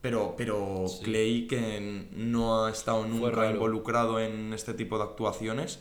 [0.00, 1.02] Pero, pero Sí.
[1.04, 5.80] Clay, que no ha estado nunca involucrado en este tipo de actuaciones,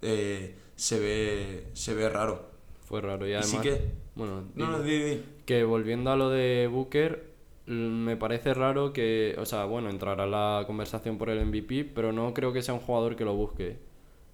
[0.00, 2.48] eh, se, ve, se ve raro.
[2.86, 3.26] Fue raro.
[3.26, 3.82] Y Y además, sí que-
[4.14, 4.70] bueno, No, dime.
[4.78, 5.22] no, di, di.
[5.44, 7.27] Que volviendo a lo de Booker,
[7.68, 12.32] me parece raro que, o sea, bueno, entrará la conversación por el MVP, pero no
[12.34, 13.76] creo que sea un jugador que lo busque.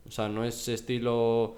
[0.06, 1.56] O sea, no es estilo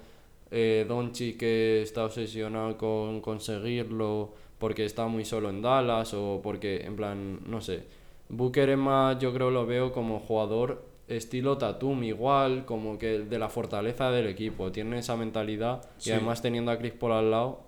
[0.49, 6.85] Eh, Doncic que está obsesionado con conseguirlo porque está muy solo en Dallas o porque,
[6.85, 7.83] en plan, no sé.
[8.29, 13.39] Booker es más, yo creo lo veo como jugador estilo Tatum igual, como que de
[13.39, 14.71] la fortaleza del equipo.
[14.71, 16.11] Tiene esa mentalidad Sí.
[16.11, 17.59] y además teniendo a Chris Paul al lado,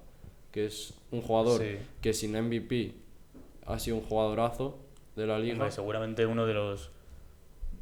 [0.54, 1.76] que es un jugador Sí.
[2.02, 2.94] que sin MVP
[3.70, 4.78] ha sido un jugadorazo
[5.16, 5.54] de la liga.
[5.54, 6.92] Hombre, seguramente uno de los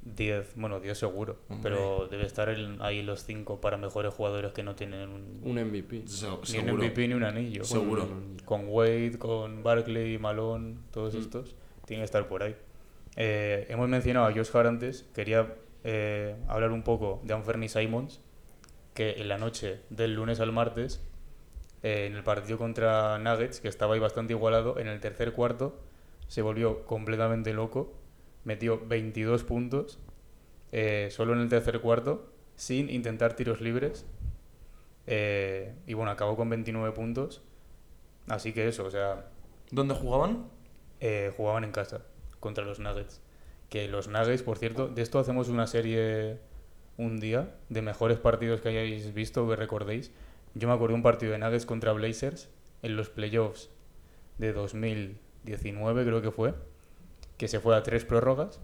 [0.04, 1.70] 10, bueno, 10 seguro, Hombre.
[1.72, 5.58] pero debe estar en- ahí los 5 para mejores jugadores que no tienen un, Un
[5.60, 6.08] MVP.
[6.08, 6.74] Se- ni un seguro.
[6.84, 7.64] MVP ni un anillo.
[7.66, 8.06] Seguro.
[8.06, 12.56] Bueno, Con Wade, con Barkley, Malone, todos estos, tienen que estar por ahí.
[13.18, 18.20] Eh, hemos mencionado a Josh Hart antes, quería eh, hablar un poco de Anferni Simons,
[18.94, 21.02] que en la noche del lunes al martes,
[21.88, 25.80] eh, en el partido contra Nuggets, que estaba ahí bastante igualado, en el tercer cuarto
[26.28, 27.94] se volvió completamente loco,
[28.44, 30.00] metió 22 puntos,
[30.72, 34.06] eh, solo en el tercer cuarto, sin intentar tiros libres,
[35.06, 37.42] eh, y bueno, acabó con 29 puntos,
[38.28, 39.30] así que eso, o sea,
[39.72, 40.48] ¿Dónde jugaban?
[41.00, 42.02] eh, jugaban en casa
[42.40, 43.22] contra los Nuggets.
[43.70, 46.40] Que los Nuggets, por cierto, de esto hacemos una serie
[46.98, 50.12] un día de mejores partidos que hayáis visto o que recordéis.
[50.58, 52.50] Yo me acuerdo de un partido de Nuggets contra Blazers
[52.82, 53.70] en los playoffs
[54.38, 56.54] de 2019, creo que fue,
[57.38, 58.60] que se fue a tres prórrogas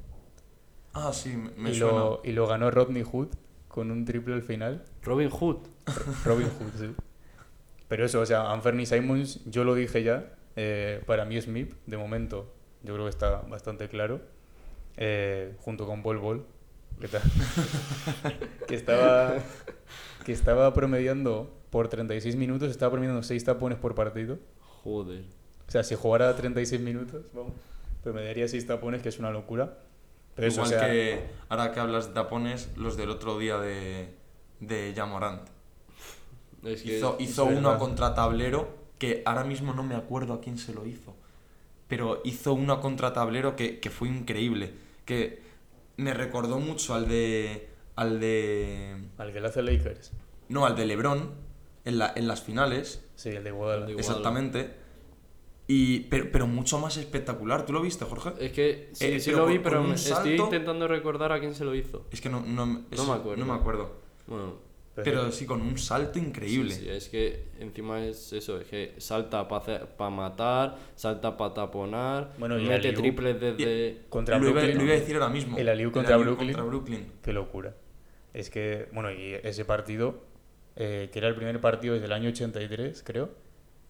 [0.93, 1.93] Ah, sí, me, y, suena.
[1.99, 3.29] lo, y lo ganó Rodney Hood
[3.67, 4.83] con un triple al final.
[5.01, 5.57] Robin Hood.
[6.23, 6.95] Robin Hood, sí.
[7.87, 11.73] Pero eso, o sea, Anferni Simons, yo lo dije ya, eh, para mí es MIP,
[11.87, 12.53] de momento,
[12.83, 14.21] yo creo que está bastante claro,
[14.97, 16.45] eh, junto con Paul Ball,
[17.01, 17.21] que, ta-
[18.67, 19.35] que estaba,
[20.25, 24.37] que estaba promediando por 36 minutos, estaba promediando 6 tapones por partido.
[24.83, 25.23] Joder.
[25.67, 27.53] O sea, si jugara 36 minutos, vamos,
[28.03, 29.79] promediaría 6 tapones, que es una locura.
[30.35, 33.57] Pero eso, Igual o sea, que ahora que hablas de tapones, los del otro día
[33.57, 34.13] de,
[34.59, 35.49] de Jamorant.
[36.63, 37.79] Es que Hizo, hizo uno verdad.
[37.79, 38.67] contra tablero
[38.99, 41.15] que ahora mismo no me acuerdo a quién se lo hizo.
[41.87, 44.73] Pero hizo uno contra tablero que, que fue increíble.
[45.05, 45.41] Que
[45.97, 47.67] me recordó mucho al de.
[47.95, 48.95] al de.
[49.17, 50.11] al que le hace Lakers.
[50.49, 51.31] No, al de Lebron
[51.85, 53.03] en, la, en las finales.
[53.15, 53.49] Sí, el de.
[53.49, 53.89] Igual.
[53.97, 54.81] Exactamente.
[55.67, 57.65] Y, pero, pero mucho más espectacular.
[57.65, 58.33] ¿Tú lo viste, Jorge?
[58.39, 61.31] Es que sí, Eh, sí pero lo vi, con- pero me- estoy salto- intentando recordar
[61.31, 62.05] a quién se lo hizo.
[62.11, 63.45] Es que no, no, eso- me acuerdo.
[63.45, 63.91] No me acuerdo.
[64.27, 64.55] Bueno,
[64.95, 66.71] Pero sí, con un salto increíble.
[66.73, 72.33] sí, sí, es que encima es eso, es que salta para matar, salta para taponar,
[72.37, 74.01] Bueno, y mete triples desde...
[74.09, 74.77] Contra lo, iba, Brooklyn.
[74.77, 75.57] lo iba a decir ahora mismo.
[75.57, 77.11] El alley-oop contra contra Brooklyn.
[77.23, 77.73] Qué locura.
[78.35, 80.21] Es que, bueno, y ese partido,
[80.75, 83.29] eh, que era el primer partido desde el año 83, creo,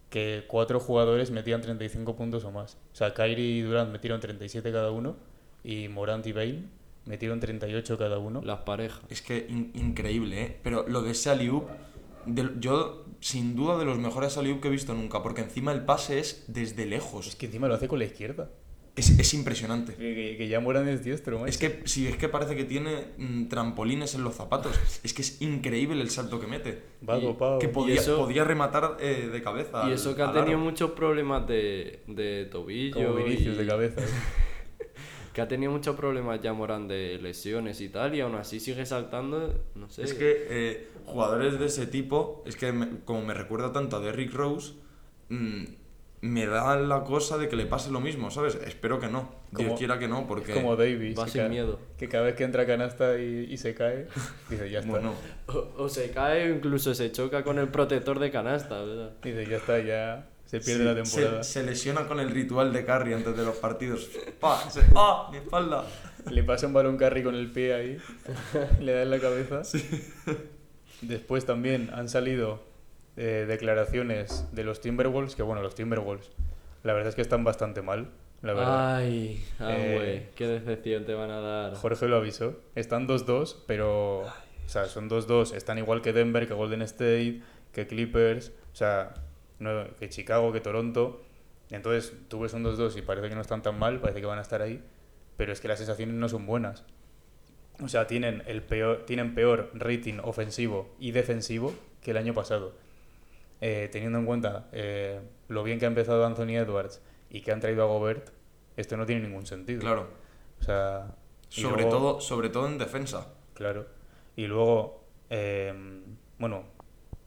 [0.10, 2.78] que cuatro jugadores metían 35 puntos o más.
[2.94, 5.16] O sea, Kyrie y Durant metieron 37 cada uno
[5.64, 6.64] y Morant y Bale
[7.06, 8.42] metieron 38 cada uno.
[8.44, 9.02] Las parejas.
[9.10, 10.60] Es que in- increíble, ¿eh?
[10.64, 11.14] Pero lo de
[12.26, 15.84] del- yo sin duda de los mejores alley-oop que he visto nunca, porque encima el
[15.86, 17.36] pase es desde Es lejos.
[17.36, 18.50] que encima lo hace con la izquierda.
[18.96, 19.96] Es, es impresionante.
[19.96, 21.50] Que, que- que ya Morant es diestro, macho.
[21.50, 24.80] Es que sí, es que parece que tiene mm, trampolines en los zapatos.
[25.04, 26.84] Es que es increíble el salto que mete.
[27.08, 27.36] Va y-.
[27.60, 29.82] Que podía, eso- podía rematar eh, de cabeza.
[29.84, 30.60] Y al- eso que ha tenido aro.
[30.60, 32.96] muchos problemas de, de tobillo.
[33.14, 34.02] Como Vinicius y- de cabeza.
[34.02, 34.06] ¿eh?
[35.34, 38.86] Que ha tenido muchos problemas ya Morán de lesiones y tal, y aún así sigue
[38.86, 40.04] saltando, no sé.
[40.04, 44.00] Es que eh, jugadores de ese tipo, es que me- como me recuerda tanto a
[44.00, 44.74] Derrick Rose,
[45.30, 45.64] mm,
[46.26, 48.56] me da la cosa de que le pase lo mismo, ¿sabes?
[48.56, 49.30] Espero que no.
[49.54, 50.54] Como- Dios quiera que no, porque...
[50.54, 51.20] Es como Davis.
[51.20, 51.80] Va sin miedo.
[51.98, 54.08] Que cada vez que entra a canasta y, y se cae,
[54.50, 54.90] dice, ya está.
[54.92, 55.14] Bueno,
[55.48, 59.12] O, o se cae o incluso se choca con el protector de canasta, ¿verdad?
[59.22, 61.44] Dice, ya está, ya se pierde sí, la temporada.
[61.44, 64.10] Se, se lesiona con el ritual de Curry antes de los partidos.
[64.40, 64.70] ¡Pa!
[64.70, 65.28] Se- ¡Ah!
[65.30, 65.86] Mi espalda.
[66.32, 67.98] Le pasa un balón carry con el pie ahí,
[68.80, 69.62] le da en la cabeza.
[71.02, 72.64] Después también han salido
[73.18, 76.32] eh, declaraciones de los Timberwolves, que bueno, los Timberwolves,
[76.84, 78.10] la verdad es que están bastante mal,
[78.42, 78.96] la verdad.
[78.98, 81.76] Ay, ah, Eh, qué decepción te van a dar.
[81.76, 82.60] Jorge lo avisó.
[82.76, 84.22] Están 2-2, pero.
[84.22, 85.54] O sea, son 2-2.
[85.54, 89.14] Están igual que Denver, que Golden State, que Clippers, o sea,
[89.60, 91.22] no- que Chicago, que Toronto.
[91.70, 94.40] Entonces tú ves un 2-2 y parece que no están tan mal, parece que van
[94.40, 94.84] a estar ahí,
[95.38, 96.84] pero es que las sensaciones no son buenas.
[97.82, 102.76] O sea, tienen, el peor, tienen peor rating ofensivo y defensivo que el año pasado.
[103.66, 107.62] Eh, teniendo en cuenta eh, lo bien que ha empezado Anthony Edwards y que han
[107.62, 108.30] traído a Gobert,
[108.76, 109.80] esto no tiene ningún sentido.
[109.80, 110.10] Claro.
[110.60, 111.16] O sea,
[111.48, 113.34] Sobre, luego- todo, sobre todo en defensa.
[113.54, 113.86] Claro.
[114.36, 115.74] Y luego, eh,
[116.40, 116.66] bueno,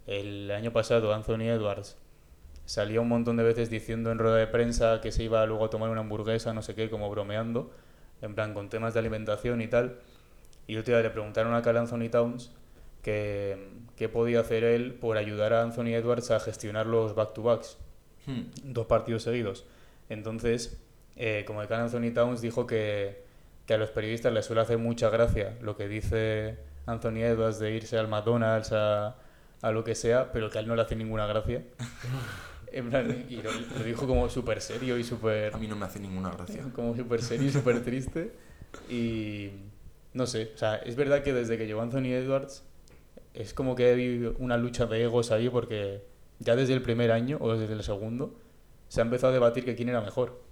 [0.06, 1.96] el año pasado Anthony Edwards
[2.66, 5.70] salía un montón de veces diciendo en rueda de prensa que se iba luego a
[5.70, 7.70] tomar una hamburguesa, no sé qué, como bromeando,
[8.20, 10.00] en plan con temas de alimentación y tal.
[10.66, 12.52] Y otro día le preguntaron a Cal Anthony Towns
[13.06, 13.56] que,
[13.94, 17.78] que podía hacer él por ayudar a Anthony Edwards a gestionar los back-to-backs,
[18.26, 18.50] Hmm.
[18.64, 19.64] dos partidos seguidos.
[20.08, 20.82] Entonces,
[21.14, 23.22] eh, como el Anthony Towns dijo que,
[23.66, 27.70] que a los periodistas les suele hacer mucha gracia lo que dice Anthony Edwards de
[27.70, 29.14] irse al McDonald's, a,
[29.62, 31.62] a lo que sea, pero que a él no le hace ninguna gracia.
[32.72, 35.86] En plan, y lo, lo dijo como súper serio y súper A mí no me
[35.86, 36.62] hace ninguna gracia.
[36.74, 38.32] como súper serio y súper triste.
[38.90, 39.52] Y
[40.12, 42.64] no sé, o sea, es verdad que desde que llegó Anthony Edwards
[43.36, 46.02] es como que hay una lucha de egos ahí porque
[46.38, 48.34] ya desde el primer año o desde el segundo
[48.88, 50.42] se ha empezado a debatir que quién era mejor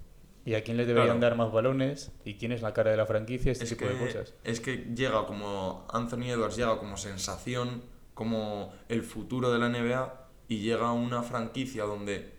[0.45, 1.31] y a quién le deberían Claro.
[1.31, 3.95] dar más balones y quién es la cara de la franquicia, este Es tipo que,
[3.95, 4.35] de cosas.
[4.45, 7.83] es que llega como Anthony Edwards llega como sensación,
[8.15, 12.33] como el futuro de la NBA y llega a una franquicia donde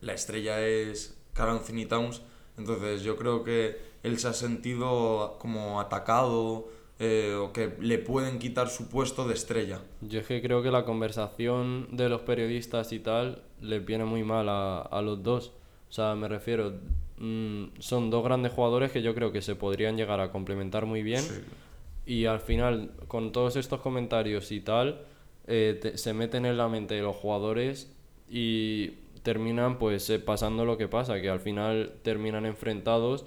[0.00, 2.22] la estrella es Carl Anthony Towns,
[2.58, 6.68] entonces yo creo que él se ha sentido como atacado
[7.04, 9.80] eh, o que le pueden quitar su puesto de estrella.
[10.02, 14.22] Yo es que creo que la conversación de los periodistas y tal les viene muy
[14.22, 15.52] mal a, a los dos.
[15.90, 16.74] O sea, me refiero,
[17.18, 21.02] mm, son dos grandes jugadores que yo creo que se podrían llegar a complementar muy
[21.02, 21.20] bien.
[21.22, 21.40] Sí.
[22.06, 25.00] Y al final, con todos estos comentarios y tal,
[25.48, 27.92] eh, te- se meten en la mente de los jugadores
[28.30, 28.92] y
[29.24, 33.24] terminan pues eh, pasando lo que pasa, que al final terminan enfrentados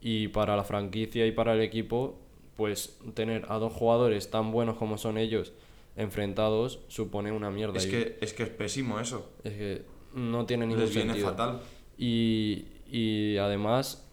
[0.00, 2.18] y para la franquicia y para el equipo,
[2.56, 5.52] pues tener a dos jugadores tan buenos como son ellos
[5.96, 7.78] enfrentados supone una mierda.
[7.78, 9.30] Es y que, es que es pésimo eso.
[9.44, 9.82] es que
[10.14, 11.30] no tiene ningún Les viene sentido.
[11.30, 11.60] fatal.
[11.98, 14.06] Y, y además,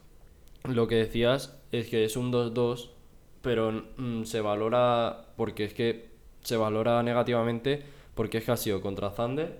[0.63, 2.89] lo que decías es que es un 2-2,
[3.41, 6.09] pero mm, se valora, porque es que
[6.41, 7.83] se valora negativamente,
[8.15, 9.59] porque es que ha sido contra Thunder,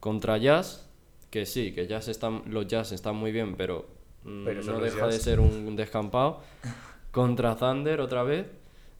[0.00, 0.90] contra Jazz,
[1.30, 3.86] que sí, que Jazz están, los Jazz están muy bien, pero,
[4.24, 6.40] mm, Pero no deja de ser un descampado,
[7.14, 8.46] contra Thunder otra vez,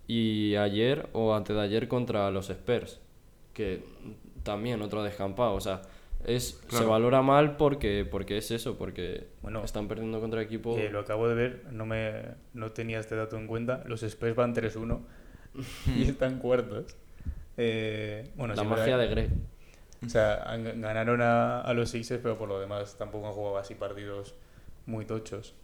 [0.07, 3.01] y ayer o antes de ayer contra los Spurs,
[3.53, 3.85] que
[4.43, 5.83] también otro descampado, o sea,
[6.25, 10.77] es, se valora mal porque, porque es eso, porque Bueno, están perdiendo contra equipo.
[10.79, 12.13] Eh, lo acabo de ver, no, me,
[12.55, 13.83] no tenía este dato en cuenta.
[13.87, 15.01] Los Spurs van 3-1
[15.97, 16.97] y están cuartos.
[17.57, 19.31] Eh, bueno, la magia de Greg.
[20.05, 23.59] O sea, han- ganaron a, a los Sixers, pero por lo demás tampoco han jugado
[23.59, 24.35] así partidos
[24.87, 25.55] muy tochos.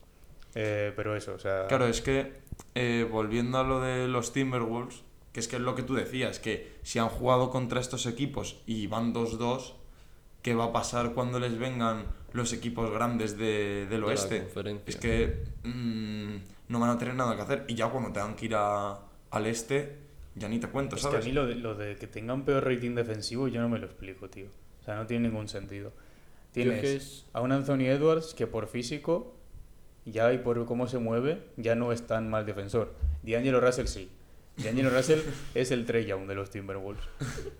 [0.55, 1.67] Eh, pero eso, o sea.
[1.69, 2.33] Claro, es que
[2.75, 6.41] eh, volviendo a lo de los Timberwolves, que es que es lo que tú decías,
[6.41, 9.75] que si han jugado contra estos equipos y van 2-2,
[10.43, 14.49] ¿qué va a pasar cuando les vengan los equipos grandes de- del oeste?
[14.87, 16.37] Es que mm,
[16.69, 17.65] no van a tener nada que hacer.
[17.69, 18.99] Y ya cuando tengan que ir a-
[19.31, 19.99] al este,
[20.35, 21.27] ya ni te cuento, es que a ¿sabes?
[21.27, 24.29] mí lo de, lo de que tengan peor rating defensivo yo no me lo explico,
[24.29, 24.47] tío.
[24.81, 25.93] O sea, no tiene ningún sentido.
[26.53, 29.37] Tienes que es- a un Anthony Edwards que por físico
[30.11, 32.95] ya y por cómo se mueve ya no es tan mal defensor.
[33.23, 34.11] D'Angelo Russell sí.
[34.57, 35.21] D'Angelo Russell
[35.55, 37.05] es el Trey Young de los Timberwolves.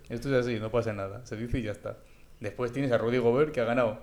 [0.09, 1.25] Esto es así, no pasa nada.
[1.25, 1.97] Se dice y ya está.
[2.39, 3.99] Después tienes a Rudy Gobert que ha ganado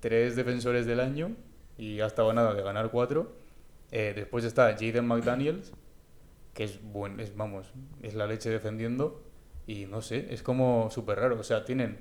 [0.00, 1.36] tres defensores del año
[1.76, 3.32] y ha estado nada de ganar cuatro.
[3.90, 5.72] Eh, después está Jaden McDaniels
[6.54, 9.22] que es buen, es, vamos, es la leche defendiendo
[9.66, 11.38] y no sé, es como súper raro.
[11.38, 11.98] O sea, tienen,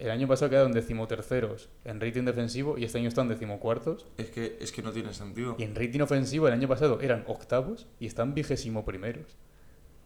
[0.00, 4.06] el año pasado quedaron decimoterceros en rating defensivo y este año están decimocuartos.
[4.18, 5.56] Es que, es que no tiene sentido.
[5.58, 9.36] Y en rating ofensivo el año pasado eran octavos y están vigésimo primeros.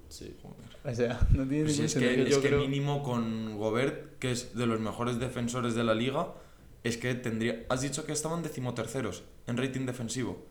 [0.08, 0.36] Sí.
[0.84, 2.24] O sea, no tiene Pues ningún es sentido.
[2.24, 5.94] que, Yo es que mínimo con Gobert, que es de los mejores defensores de la
[5.94, 6.34] liga,
[6.84, 7.64] es que tendría...
[7.68, 10.46] Has dicho que estaban decimoterceros en rating defensivo.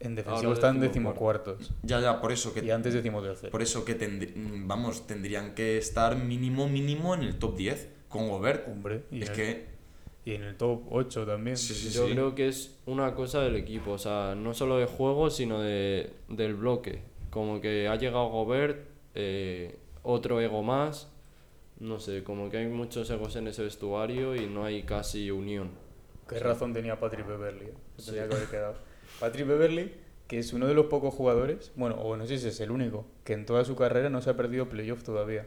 [0.00, 1.72] en defensivo Ahora están decimocuartos.
[1.82, 2.64] Ya, ya, por eso que...
[2.64, 3.50] y antes decimoterceros.
[3.52, 7.88] Por eso que tendrí- mm, vamos, tendrían que estar mínimo, mínimo en el top 10
[8.12, 8.68] con Gobert.
[8.68, 9.66] Hombre, y, Es en el, que,
[10.24, 11.56] y en el top 8 también.
[11.56, 12.12] sí, sí, Yo sí.
[12.12, 16.10] creo que es una cosa del equipo, o sea, no solo de juego, sino de,
[16.28, 17.00] del bloque.
[17.30, 18.78] Como que ha llegado Gobert,
[19.14, 21.10] eh, otro ego más,
[21.80, 25.70] no sé, como que hay muchos egos en ese vestuario y no hay casi unión.
[26.28, 27.66] ¿Qué razón tenía Patrick Beverly?
[27.66, 27.74] eh?
[28.04, 28.74] Tenía que haber quedado.
[29.18, 29.92] Patrick Beverly,
[30.28, 33.04] que es uno de los pocos jugadores, bueno, o no sé si es el único,
[33.24, 35.46] que en toda su carrera no se ha perdido playoff todavía.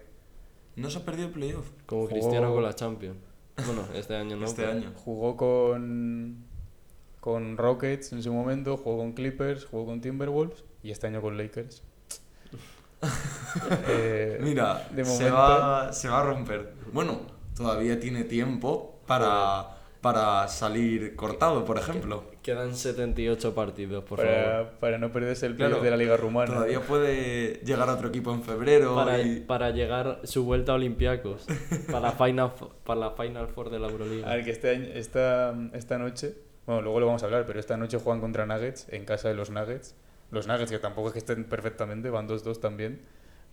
[0.76, 3.18] No se ha perdido el playoff Como Jugó- Cristiano con la Champions.
[3.66, 4.46] Bueno, este año no.
[4.46, 4.92] este pero- año.
[4.96, 6.44] Jugó con,
[7.22, 11.38] con Rockets en su momento, jugó con Clippers, jugó con Timberwolves y este año con
[11.38, 11.82] Lakers.
[13.88, 16.74] Eh, Mira, de se, va, se va a romper.
[16.92, 17.22] Bueno,
[17.56, 22.24] todavía tiene tiempo para, para salir cortado, por ejemplo.
[22.46, 24.34] Quedan 78 partidos, por favor.
[24.36, 26.54] para, para no perderse el Claro, de la Liga Rumana.
[26.54, 28.94] Todavía puede llegar a otro equipo en febrero.
[28.94, 31.48] Para, y- para llegar su vuelta a Olympiacos.
[31.88, 32.52] para, la final,
[32.84, 34.30] para la Final Four de la Euroliga.
[34.32, 36.36] Al que este año- esta, esta noche,
[36.68, 39.34] bueno, luego lo vamos a hablar, pero esta noche juegan contra Nuggets en casa de
[39.34, 39.96] los Nuggets.
[40.30, 43.02] Los Nuggets, que tampoco es que estén perfectamente, van 2-2 también.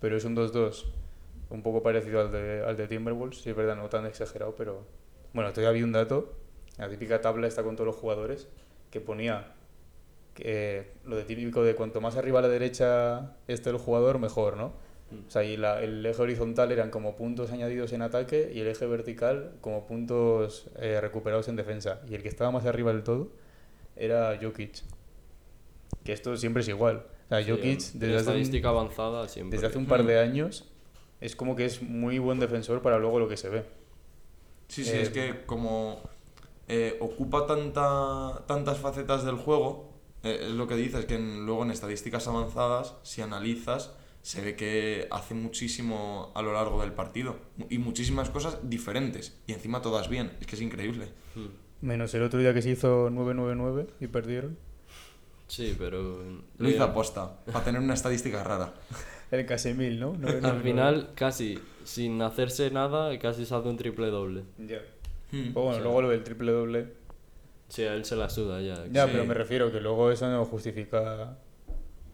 [0.00, 0.84] pero es un 2-2
[1.48, 4.84] un poco parecido al de, al de Timberwolves, sí es verdad, no tan exagerado, pero
[5.32, 6.32] bueno, todavía había un dato,
[6.76, 8.48] la típica tabla está con todos los jugadores,
[8.92, 9.54] que ponía
[10.34, 14.56] que lo de típico de cuanto más arriba a la derecha esté el jugador, mejor,
[14.56, 14.72] ¿no?
[15.26, 18.68] O sea, y la- el eje horizontal eran como puntos añadidos en ataque y el
[18.68, 22.00] eje vertical como puntos eh, recuperados en defensa.
[22.08, 23.28] Y el que estaba más arriba del todo
[23.94, 24.82] era Jokic.
[26.04, 27.04] Que esto siempre es igual.
[27.26, 29.58] O sea, Sí, Jokic, en desde hace, estadística un, avanzada siempre.
[29.58, 30.70] desde hace un par de años,
[31.20, 33.64] es como que es muy buen defensor para luego lo que se ve.
[34.68, 36.02] Sí, sí, Eh, es que como
[36.68, 39.92] eh, ocupa tanta, tantas facetas del juego,
[40.22, 43.92] eh, es lo que dices, que en- luego en estadísticas avanzadas, si analizas,
[44.22, 47.36] se ve que hace muchísimo a lo largo del partido
[47.68, 51.08] y muchísimas cosas diferentes y encima todas bien, es que es increíble.
[51.80, 54.56] Menos el otro día que se hizo 9-9-9 y perdieron.
[55.48, 56.22] Sí, pero...
[56.58, 58.72] Lo eh, hizo aposta, para tener una estadística rara.
[59.32, 60.14] El casi mil, ¿no?
[60.42, 64.44] Al final, casi, sin hacerse nada, casi se hace un triple doble.
[64.58, 64.82] Ya.
[65.32, 65.48] Hmm.
[65.52, 65.82] Pero bueno, Sí.
[65.82, 66.86] luego lo del triple doble.
[67.68, 68.84] Sí, a él se la suda ya.
[68.90, 69.10] Ya, Sí.
[69.12, 71.38] pero me refiero que luego eso no justifica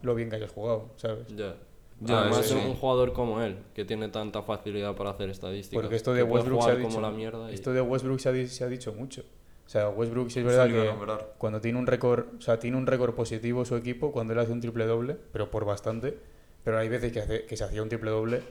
[0.01, 1.27] lo bien que hayas jugado, ¿sabes?
[1.35, 1.55] Ya.
[2.01, 2.53] Ya, Además, sí.
[2.55, 5.81] un jugador como él, que tiene tanta facilidad para hacer estadísticas.
[5.81, 6.87] Porque esto de Westbrook se ha dicho.
[6.87, 7.51] como la mierda.
[7.51, 9.23] y- Esto de Westbrook se ha, se ha dicho mucho.
[9.65, 10.89] O sea, Westbrook sí es verdad que
[11.37, 14.53] cuando tiene un récord, o sea, tiene un récord positivo su equipo cuando él hace
[14.53, 16.17] un triple doble, pero por bastante.
[16.63, 18.41] Pero hay veces que, hace- que se hacía un triple doble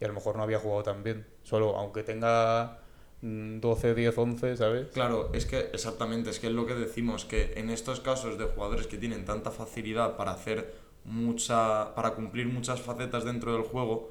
[0.00, 1.26] y a lo mejor no había jugado tan bien.
[1.42, 2.78] Solo, aunque tenga
[3.26, 4.88] 12, 10, 11, ¿sabes?
[4.92, 8.44] Claro, es que exactamente, es que es lo que decimos, que en estos casos de
[8.44, 10.74] jugadores que tienen tanta facilidad para hacer
[11.06, 14.10] mucha, para cumplir muchas facetas dentro del juego,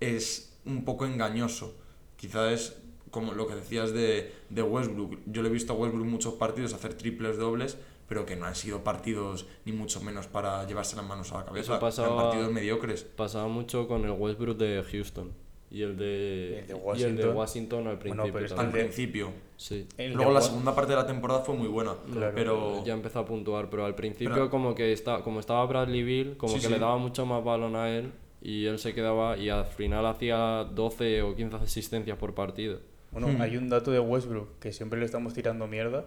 [0.00, 1.74] es un poco engañoso.
[2.16, 2.76] Quizás es
[3.10, 5.18] como lo que decías de, de Westbrook.
[5.26, 8.54] Yo le he visto a Westbrook muchos partidos hacer triples dobles, pero que no han
[8.54, 11.72] sido partidos ni mucho menos para llevarse las manos a la cabeza.
[11.74, 13.04] Eso pasaba- Eran partidos mediocres.
[13.04, 15.32] Pasaba mucho con el Westbrook de Houston.
[15.70, 17.36] Y el de, el de y el de Washington.
[17.36, 18.32] Washington al Bueno, principio.
[18.32, 19.30] pero es que Al principio.
[19.56, 19.86] Sí.
[19.98, 21.94] El Luego la segunda parte de la temporada fue muy buena.
[22.10, 22.32] Claro.
[22.34, 26.02] pero Ya empezó a puntuar, pero al principio Pero- como que está, como estaba Bradley
[26.02, 26.72] Bill, como Sí, que sí.
[26.72, 30.64] le daba mucho más balón a él y él se quedaba y al final hacía
[30.74, 32.78] 12 o 15 asistencias por partido.
[33.10, 33.40] Bueno, Hmm.
[33.42, 36.06] hay un dato de Westbrook que siempre le estamos tirando mierda,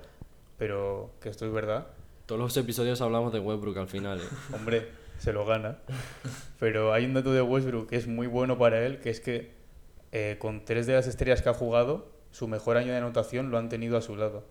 [0.58, 1.88] pero que esto es verdad.
[2.26, 4.20] Todos los episodios hablamos de Westbrook al final.
[4.20, 4.56] ¿eh?
[4.56, 4.88] Hombre,
[5.22, 5.78] se lo gana.
[6.60, 9.52] Pero hay un dato de Westbrook que es muy bueno para él, que es que
[10.12, 13.60] eh, con tres de las estrellas que ha jugado, su mejor año de anotación lo
[13.60, 14.44] han tenido a su lado.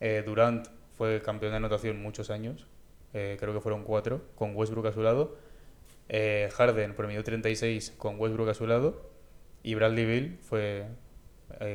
[0.00, 2.66] Eh, Durant fue campeón de anotación muchos años,
[3.14, 5.36] eh, creo que fueron cuatro, con Westbrook a su lado.
[6.10, 9.10] Harden promedió 36 con Westbrook a su lado.
[9.62, 10.84] Y Bradley Bill fue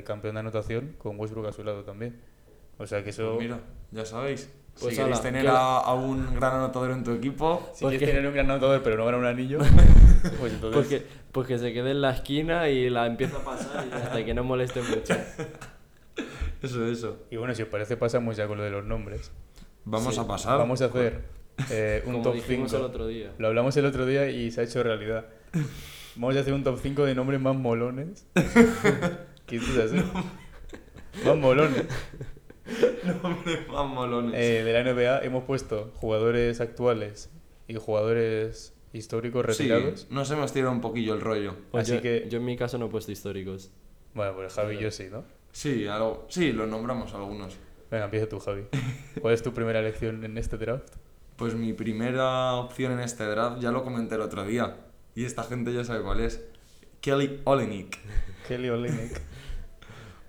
[0.06, 2.22] campeón de anotación con Westbrook a su lado también.
[2.78, 3.34] O sea que eso...
[3.34, 3.60] Pues mira,
[3.92, 4.52] ya sabéis.
[4.82, 7.92] Pues si queréis ala, tener a, a un gran anotador en tu equipo, Si Pues
[7.92, 9.60] quieres que- tener un gran anotador pero no ganar un anillo,
[10.40, 10.74] pues entonces...
[10.74, 13.94] Pues que, pues que se quede en la esquina y la empieza a pasar y
[13.94, 15.14] hasta que no moleste mucho.
[16.62, 17.18] eso, eso.
[17.30, 19.32] Y bueno, si os parece, pasamos ya con lo de los nombres.
[19.86, 20.58] Vamos Sí, a pasar.
[20.58, 21.22] Vamos a hacer
[21.70, 22.84] eh, un Como top dijimos 5.
[22.84, 23.32] el otro día.
[23.38, 25.26] Lo hablamos el otro día y se ha hecho realidad.
[26.16, 28.26] Vamos a hacer un top 5 de nombres más molones.
[29.46, 29.96] ¿Qué es así?
[31.26, 31.86] Más molones.
[33.24, 34.34] Hombre, más molones.
[34.36, 37.30] Eh, de la NBA hemos puesto jugadores actuales
[37.68, 40.08] y jugadores históricos sí, retirados.
[40.10, 41.56] nos hemos tirado un poquillo el rollo.
[41.72, 43.72] Pues Así yo, que- yo en mi caso no he puesto históricos.
[44.14, 45.24] Bueno, pues Javi y yo sí, ¿no?
[45.52, 47.58] Sí, algo, sí, lo nombramos algunos.
[47.92, 48.64] Venga, empieza tú, Javi.
[49.22, 50.96] ¿Cuál es tu primera elección en este draft?
[51.36, 54.78] Pues mi primera opción en este draft ya lo comenté el otro día.
[55.16, 56.44] Y esta gente ya sabe cuál es.
[57.02, 57.98] Kelly Olenek.
[58.48, 59.22] Kelly Olynyk.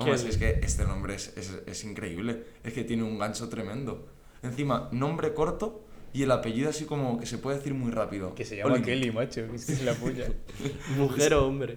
[0.01, 2.45] Vamos, es que este nombre es, es- es increíble.
[2.65, 4.09] Es que tiene un gancho tremendo.
[4.43, 8.35] Encima, nombre corto y el apellido así como que se puede decir muy rápido.
[8.35, 8.81] Que se llama.
[8.83, 9.47] Kelly, macho.
[9.49, 10.27] Que es la puya.
[10.97, 11.77] Mujer o hombre.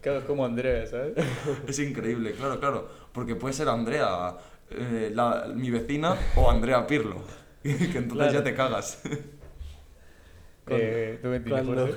[0.00, 1.14] Claro, es como Andrea, ¿sabes?
[1.68, 2.88] Es increíble, claro, claro.
[3.12, 4.36] Porque puede ser Andrea,
[4.70, 7.22] eh, la- mi vecina, o Andrea Pirlo.
[7.62, 8.32] que entonces Claro.
[8.32, 9.00] ya te cagas.
[10.68, 11.96] Eh, ¿Tú me entiendes, Cuando...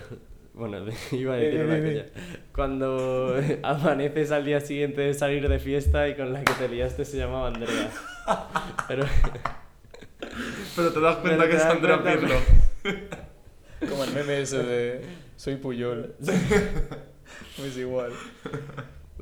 [0.56, 2.06] Bueno, iba a decir una cosa.
[2.53, 7.03] Cuando amaneces al día siguiente de salir de fiesta y con la que te liaste
[7.06, 7.91] se llamaba Andrea.
[8.88, 9.06] Pero
[10.76, 12.36] Pero te das cuenta Pero que te es das Andrea cuenta- Pirlo.
[13.89, 15.01] Como el meme ese de
[15.36, 16.16] soy Puyol.
[16.22, 18.12] es igual.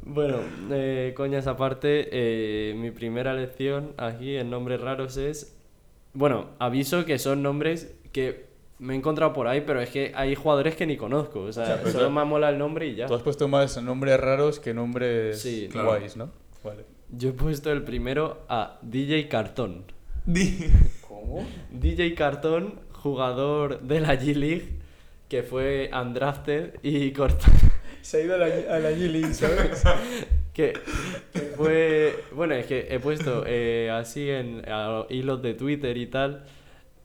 [0.03, 0.37] bueno,
[0.71, 5.57] eh, coñas aparte, eh, mi primera lección aquí en nombres raros es...
[6.13, 8.45] Bueno, aviso que son nombres que
[8.83, 11.41] me he encontrado por ahí, pero es que hay jugadores que ni conozco.
[11.41, 13.05] O sea, O sea, pero solo tú- me mola el nombre y ya.
[13.07, 15.87] Tú has puesto más nombres raros que nombres Sí, claro.
[15.89, 16.31] guays, ¿no?
[16.63, 16.83] Vale.
[17.09, 19.85] Yo he puesto el primero a DJ Cartón.
[21.07, 21.45] ¿Cómo?
[21.71, 24.79] DJ Cartón, jugador de la G-League,
[25.29, 27.45] que fue undrafted y cortó.
[28.01, 29.83] Se ha ido a la, a la G-League, ¿sabes?
[30.53, 30.73] que,
[31.33, 32.15] que fue.
[32.33, 36.43] Bueno, es que he puesto eh, así en a hilos de Twitter y tal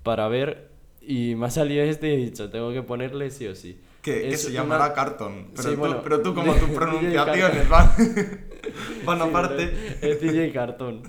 [0.03, 0.68] para ver.
[1.11, 3.79] Y me ha salido este y he dicho, tengo que ponerle sí o sí.
[4.03, 5.47] Que, que Es se una- llamará Carton.
[5.57, 7.69] Pero, Sí, tú, bueno, pero tú, como tus pronunciaciones Carton.
[7.71, 9.73] van, van Sí, aparte.
[10.03, 11.03] Es DJ Cartón.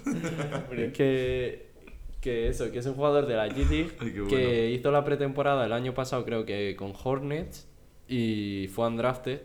[0.93, 1.67] que,
[2.21, 4.27] que eso, que es un jugador de la G-League bueno.
[4.29, 7.67] que hizo la pretemporada el año pasado, creo que con Hornets,
[8.07, 9.41] y fue undrafted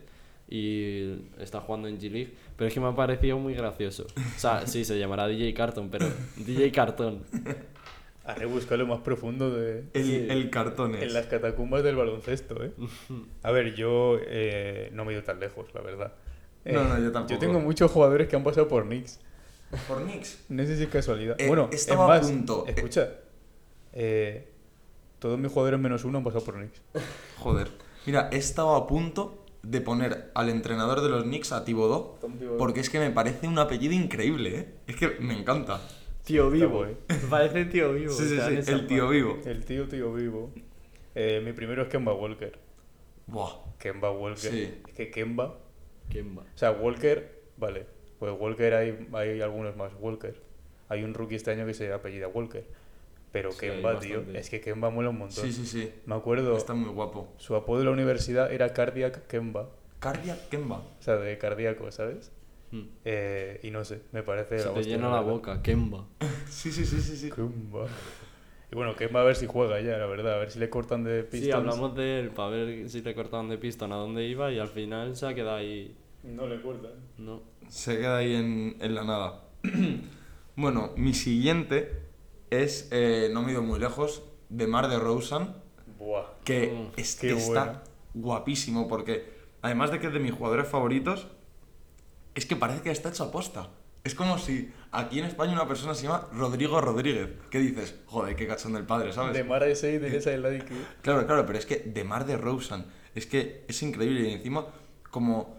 [0.49, 2.33] y está jugando en G-League.
[2.57, 4.07] Pero es que me ha parecido muy gracioso.
[4.17, 7.25] O sea, sí, se llamará DJ Carton, pero DJ Cartón.
[8.27, 12.73] Haré buscar lo más profundo de, El, cartón en las catacumbas del baloncesto, ¿eh?
[13.43, 16.15] A ver, yo eh, no me he ido tan lejos, la verdad.
[16.65, 17.35] Eh, No, no, yo tampoco.
[17.35, 19.21] Yo tengo muchos jugadores que han pasado por Knicks.
[19.87, 20.45] Por Knicks.
[20.49, 21.37] No sé si es casualidad.
[21.39, 22.65] Eh, bueno, es estaba a punto.
[22.67, 23.11] escucha.
[23.93, 24.49] eh,
[25.19, 26.81] todos mis jugadores menos uno han pasado por Knicks.
[27.39, 27.69] Joder.
[28.07, 32.19] Mira, he estado a punto de poner al entrenador de los Knicks a Thibodeau.
[32.21, 32.57] Thibodeau.
[32.57, 34.75] Porque es que me parece un apellido increíble, ¿eh?
[34.87, 35.81] Es que me encanta.
[36.25, 36.79] Tío vivo.
[36.79, 36.97] guay.
[37.31, 38.13] Parece tío vivo.
[38.13, 38.71] Sí, sí, sí.
[38.73, 39.17] El tío parte.
[39.17, 39.39] vivo.
[39.45, 40.53] El tío, tío vivo.
[41.15, 42.59] Eh, mi primero es Kemba Walker.
[43.27, 43.53] Buah.
[43.79, 44.51] Kemba Walker.
[44.51, 44.75] Sí.
[44.89, 45.59] Es que Kemba.
[46.11, 46.43] ¿Quién va?
[46.43, 47.87] O sea, Walker, vale.
[48.19, 49.93] Pues Walker hay, hay algunos más.
[50.01, 50.35] Walker.
[50.89, 52.65] Hay un rookie este año que se apellida Walker.
[53.33, 54.23] Pero Sí, Kemba, tío.
[54.33, 55.45] Es que Kemba mola un montón.
[55.45, 55.93] Sí, sí, sí.
[56.07, 57.29] Me acuerdo, Está muy guapo.
[57.37, 59.71] su apodo de la universidad era Cardiac Kemba.
[59.99, 60.77] Cardiac Kemba.
[60.79, 62.31] O sea, de cardíaco, ¿sabes?
[62.75, 62.89] Hmm.
[63.05, 64.59] Eh, y no sé, me parece.
[64.59, 65.33] Se la te llena la verdad.
[65.33, 66.07] boca, Kemba.
[66.49, 67.31] Sí, sí, sí, sí, sí.
[67.31, 67.87] Kemba.
[68.73, 70.35] Y bueno, Kemba a ver si juega ya, la verdad.
[70.35, 71.45] A ver si le cortan de Pistons.
[71.45, 74.59] Sí, hablamos de él para ver si le cortaban de pistón a dónde iba y
[74.59, 75.97] al final se ha quedado ahí.
[76.25, 76.93] No le cortan.
[77.19, 77.43] No.
[77.69, 79.45] Se queda ahí en, en la nada.
[80.57, 81.93] bueno, mi siguiente
[82.51, 85.49] es, eh, no me he ido muy lejos, de Mar de Rosen,
[85.99, 86.25] Buah.
[86.45, 87.83] que Mm, es- qué está
[88.15, 89.25] guapísimo porque,
[89.63, 91.27] además de que es de mis jugadores favoritos,
[92.35, 93.71] es que parece que está hecho a posta.
[94.05, 97.31] Es como si aquí en España una persona se llama Rodrigo Rodríguez.
[97.51, 97.95] ¿Qué dices?
[98.07, 99.33] Joder, qué cachón del padre, ¿sabes?
[99.33, 100.67] De y de esa de la IQ.
[101.01, 104.67] Claro, claro, pero es que de Mar de Rosen, es que es increíble y encima
[105.11, 105.57] como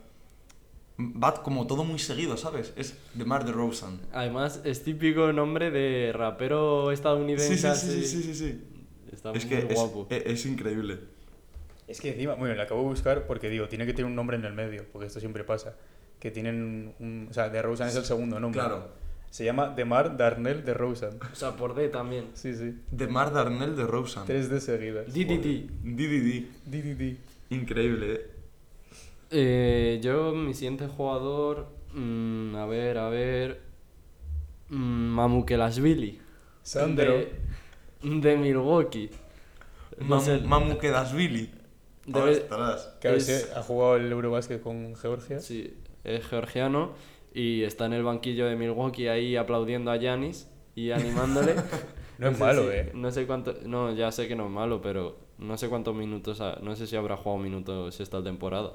[0.99, 2.71] va como todo muy seguido, ¿sabes?
[2.75, 3.99] Es de Mar de Rosen.
[4.13, 7.57] Además, es típico nombre de rapero estadounidense.
[7.57, 8.63] Sí, sí, sí, sí, sí, sí, sí.
[9.11, 10.07] Está Es muy que guapo.
[10.09, 10.99] e- es increíble.
[11.87, 14.37] Es que encima, bueno, le acabo de buscar porque digo, tiene que tener un nombre
[14.37, 15.75] en el medio, porque esto siempre pasa.
[16.25, 17.27] Que tienen un.
[17.29, 18.59] O sea, de Rosen es el segundo nombre.
[18.59, 18.87] Claro.
[19.29, 21.19] Se llama Demar Darnell de Rosen.
[21.31, 22.29] O sea, por D también.
[22.33, 22.79] Sí, sí.
[22.89, 24.23] De Mar Darnell de Rosen.
[24.25, 25.05] Tres de seguidas.
[25.13, 25.69] DDD.
[25.83, 26.47] DDD.
[26.65, 27.17] DDD.
[27.51, 28.21] Increíble, ¿eh?
[29.29, 31.67] Eh, yo, mi siguiente jugador.
[31.93, 33.61] mm, a ver, a ver.
[34.69, 36.19] Mm, Mamukelashvili.
[36.63, 37.13] Sandro.
[37.13, 37.29] De,
[38.01, 39.11] de Milwaukee.
[39.99, 41.51] No Mamu, sé, Mamu Kedashvili.
[42.07, 42.45] Debe-
[43.15, 45.39] Es- ha jugado el Eurobasket con Georgia.
[45.39, 45.75] Sí,
[46.05, 46.93] es georgiano
[47.33, 51.55] y está en el banquillo de Milwaukee ahí aplaudiendo a Yanis y animándole.
[52.17, 52.91] No es sé malo, si- eh.
[52.93, 56.39] No sé cuánto, no, ya sé que no es malo, pero no sé cuántos minutos,
[56.39, 58.71] ha- no sé si habrá jugado minutos esta temporada.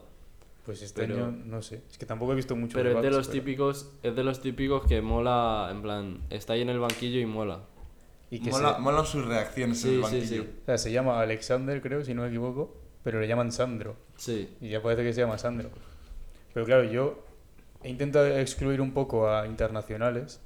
[0.66, 1.82] Pues este Pero- año no sé.
[1.90, 2.76] Es que tampoco he visto mucho.
[2.76, 6.52] Pero es de los pero- típicos, es de los típicos que mola, en plan, está
[6.52, 7.62] ahí en el banquillo y mola.
[8.30, 10.42] Y que Mola, se, molan sus reacciones en el sí, banquillo.
[10.42, 10.48] sí.
[10.62, 12.76] o sea, se llama Alexander, creo, si no me equivoco.
[13.02, 13.96] Pero le llaman Sandro.
[14.16, 14.54] Sí.
[14.60, 15.70] Y ya parece que se llama Sandro.
[16.52, 17.24] Pero claro, yo
[17.82, 20.40] he intentado excluir un poco a internacionales.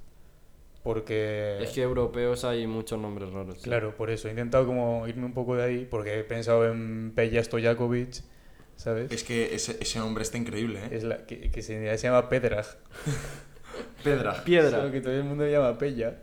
[0.83, 1.59] Porque.
[1.63, 3.57] Es que europeos hay muchos nombres raros.
[3.57, 3.63] sí.
[3.65, 4.29] Claro, por eso.
[4.29, 5.89] He intentado como irme un poco de ahí.
[5.91, 8.23] Porque he pensado en Peja Stojakovic.
[8.77, 9.11] ¿Sabes?
[9.13, 10.89] Es que ese, ese hombre está increíble, ¿eh?
[10.91, 12.67] Es la, que, que se, se llama Pedrag.
[14.05, 14.35] Pedra.
[14.45, 14.91] Piedra.
[14.91, 16.19] Que todo el mundo llama Pella.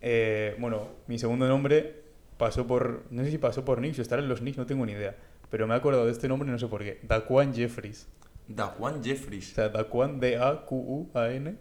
[0.00, 2.02] Eh, bueno, mi segundo nombre
[2.38, 3.04] pasó por.
[3.10, 5.16] No sé si pasó por Knicks o estar en los Knicks, no tengo ni idea.
[5.50, 7.00] Pero me he acordado de este nombre, no sé por qué.
[7.02, 8.08] Daquan Jeffries.
[8.48, 9.52] Daquan O Jeffries.
[9.54, 11.56] sea, Daquan D-A-Q-U-A-N.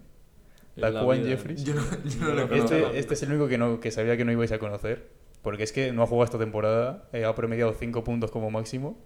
[0.76, 1.30] Daquan vida.
[1.30, 1.64] Jeffries.
[1.64, 2.76] Yo no, yo no lo conozco.
[2.76, 5.08] Este, este es el único que, no, que sabía que no ibais a conocer.
[5.42, 7.08] Porque es que no ha jugado esta temporada.
[7.14, 8.98] eh, ha promediado 5 puntos como máximo.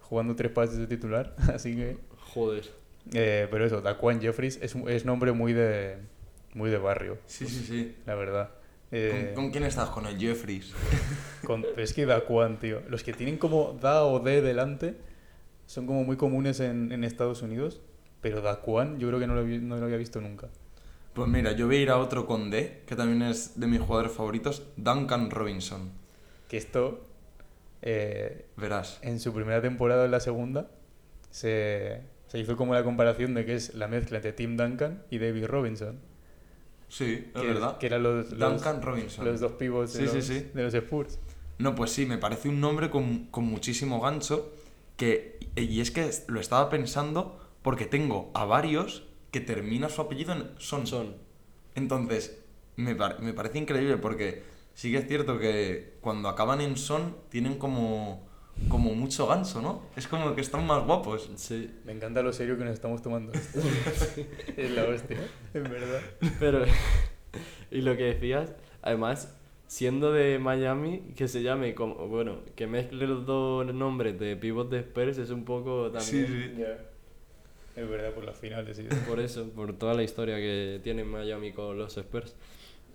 [0.00, 1.34] Jugando 3 pases de titular.
[1.54, 1.98] Así que.
[2.34, 2.64] Joder.
[3.12, 5.98] eh, pero eso, Daquan Jeffries es, un- es nombre muy de.
[6.54, 7.96] Muy de barrio, Sí, sí, sí.
[8.06, 8.50] la verdad.
[8.92, 9.88] Eh, ¿Con, con quién estás?
[9.90, 10.72] Con el Jeffries.
[11.44, 12.80] Con- es que Daquan, tío.
[12.88, 14.94] Los que tienen como Da o D delante
[15.66, 17.80] son como muy comunes en, en Estados Unidos.
[18.20, 20.48] Pero Daquan yo creo que no lo, vi- no lo había visto nunca.
[21.12, 23.80] Pues mira, yo voy a ir a otro con D, que también es de mis
[23.80, 25.90] jugadores favoritos, Duncan Robinson.
[26.48, 27.04] Que esto,
[27.82, 28.98] eh, Verás.
[29.02, 30.70] en su primera temporada en la segunda,
[31.30, 35.18] se, se hizo como la comparación de que es la mezcla entre Tim Duncan y
[35.18, 35.98] David Robinson.
[36.88, 37.78] Sí, es que, verdad.
[37.78, 39.24] Que eran los, los, Duncan Robinson.
[39.24, 40.50] los dos pivots de, Sí, sí.
[40.54, 41.18] de los Spurs.
[41.58, 44.52] No, pues sí, me parece un nombre con, con muchísimo gancho.
[44.96, 50.32] Que, y es que lo estaba pensando porque tengo a varios que termina su apellido
[50.32, 50.86] en son.
[50.86, 51.16] Son.
[51.74, 52.40] Entonces,
[52.76, 54.42] me, par- me parece increíble porque
[54.74, 58.26] sí que es cierto que cuando acaban en son tienen como,
[58.68, 59.82] como mucho gancho, ¿no?
[59.96, 61.30] Es como que están más guapos.
[61.36, 61.70] Sí.
[61.84, 63.58] Me encanta lo serio que nos estamos tomando esto.
[64.56, 65.18] es la hostia,
[65.54, 66.00] en verdad.
[66.38, 66.64] Pero,
[67.70, 68.52] y lo que decías,
[68.82, 69.34] además,
[69.74, 74.70] siendo de Miami, que se llame como, bueno, que mezcle los dos nombres de pivot
[74.70, 76.78] de Spurs es un poco también Ya.
[77.74, 81.50] Es verdad, por las finales y por eso, por toda la historia que tiene Miami
[81.50, 82.36] con los Spurs.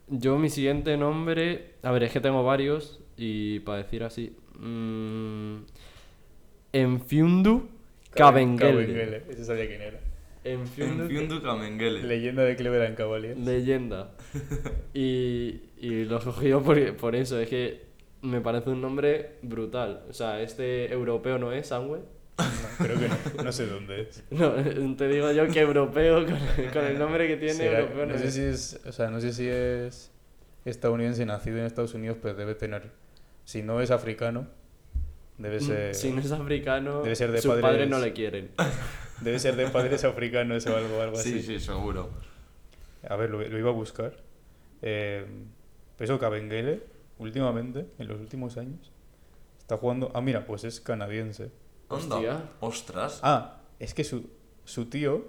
[0.08, 5.58] Yo mi siguiente nombre, a ver, es que tengo varios y para decir así, mm,
[6.72, 7.68] Enfiundu
[8.12, 8.72] Kabengele.
[8.72, 10.00] Kabengele, Ese sabía quién era.
[10.46, 12.04] Enfiundu Enfiundu Kamengele.
[12.04, 13.38] Leyenda de Cleveland Cavaliers.
[13.38, 14.12] Leyenda.
[14.94, 17.88] Y, y lo cogí yo por, por eso, es que
[18.22, 20.04] me parece un nombre brutal.
[20.10, 22.00] O sea, este europeo no es, Sangüe.
[22.38, 23.44] No, creo que no.
[23.44, 24.24] No sé dónde es.
[24.32, 24.52] No,
[24.96, 26.38] te digo yo que europeo con,
[26.74, 28.34] con el nombre que tiene, europeo no, no sé es.
[28.34, 30.12] si es, o sea, no sé si es
[30.66, 32.92] estadounidense nacido en Estados Unidos, pero debe tener,
[33.46, 34.48] si no es africano,
[35.38, 38.14] debe ser, Mm, Si no es africano, debe ser de sus padres- padres no le
[38.14, 38.52] quieren.
[39.22, 41.42] debe ser de padres africanos o algo, algo Sí, así.
[41.44, 42.10] sí, seguro.
[43.08, 44.14] A ver, lo, lo iba a buscar.
[44.82, 45.26] Eh,
[46.00, 46.82] pero eso, Kabengele,
[47.18, 48.90] últimamente, en los últimos años,
[49.60, 50.12] está jugando.
[50.16, 51.52] Ah, mira, pues es canadiense.
[51.90, 52.50] Hostia.
[52.62, 53.20] Ostras.
[53.22, 54.30] Ah, es que su,
[54.64, 55.28] su tío.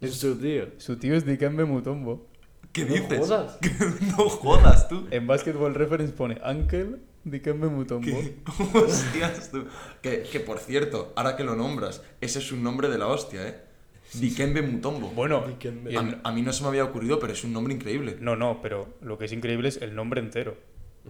[0.00, 0.66] Es su tío.
[0.78, 2.26] Su tío es Dikembe Mutombo.
[2.72, 3.18] ¿Qué No dices?
[3.20, 3.58] jodas.
[4.18, 5.06] no jodas tú.
[5.12, 8.04] En Basketball Reference pone Uncle Dikembe Mutombo.
[8.06, 8.38] ¿Qué?
[8.76, 9.66] Hostias tú.
[10.02, 13.46] Que, que por cierto, ahora que lo nombras, ese es un nombre de la hostia,
[13.46, 13.67] ¿eh?
[14.14, 15.08] Dikembe Mutombo.
[15.10, 15.96] Bueno, Dikembe.
[15.96, 18.16] a, a mí no se me había ocurrido, pero es un nombre increíble.
[18.20, 20.56] no, no, pero lo que es increíble es el nombre entero.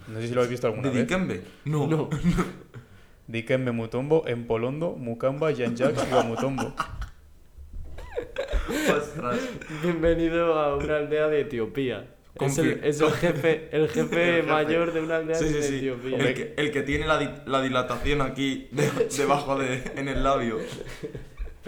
[0.09, 1.07] No sé si lo habéis visto alguna ¿De vez.
[1.09, 1.43] Dikembe?
[1.65, 1.87] No.
[1.87, 2.09] No.
[3.27, 6.75] Dikembe Mutombo, Empolondo, Mukamba, Yanjak y Mutombo.
[8.97, 9.39] Ostras.
[9.83, 12.15] Bienvenido a una aldea de Etiopía.
[12.41, 14.43] Es el, es el jefe, el jefe El jefe.
[14.45, 15.77] mayor de una aldea Sí, sí, de sí.
[15.77, 16.19] Etiopía.
[16.19, 20.23] El que, el que tiene la, di- la dilatación aquí de- debajo de, en el
[20.23, 20.59] labio.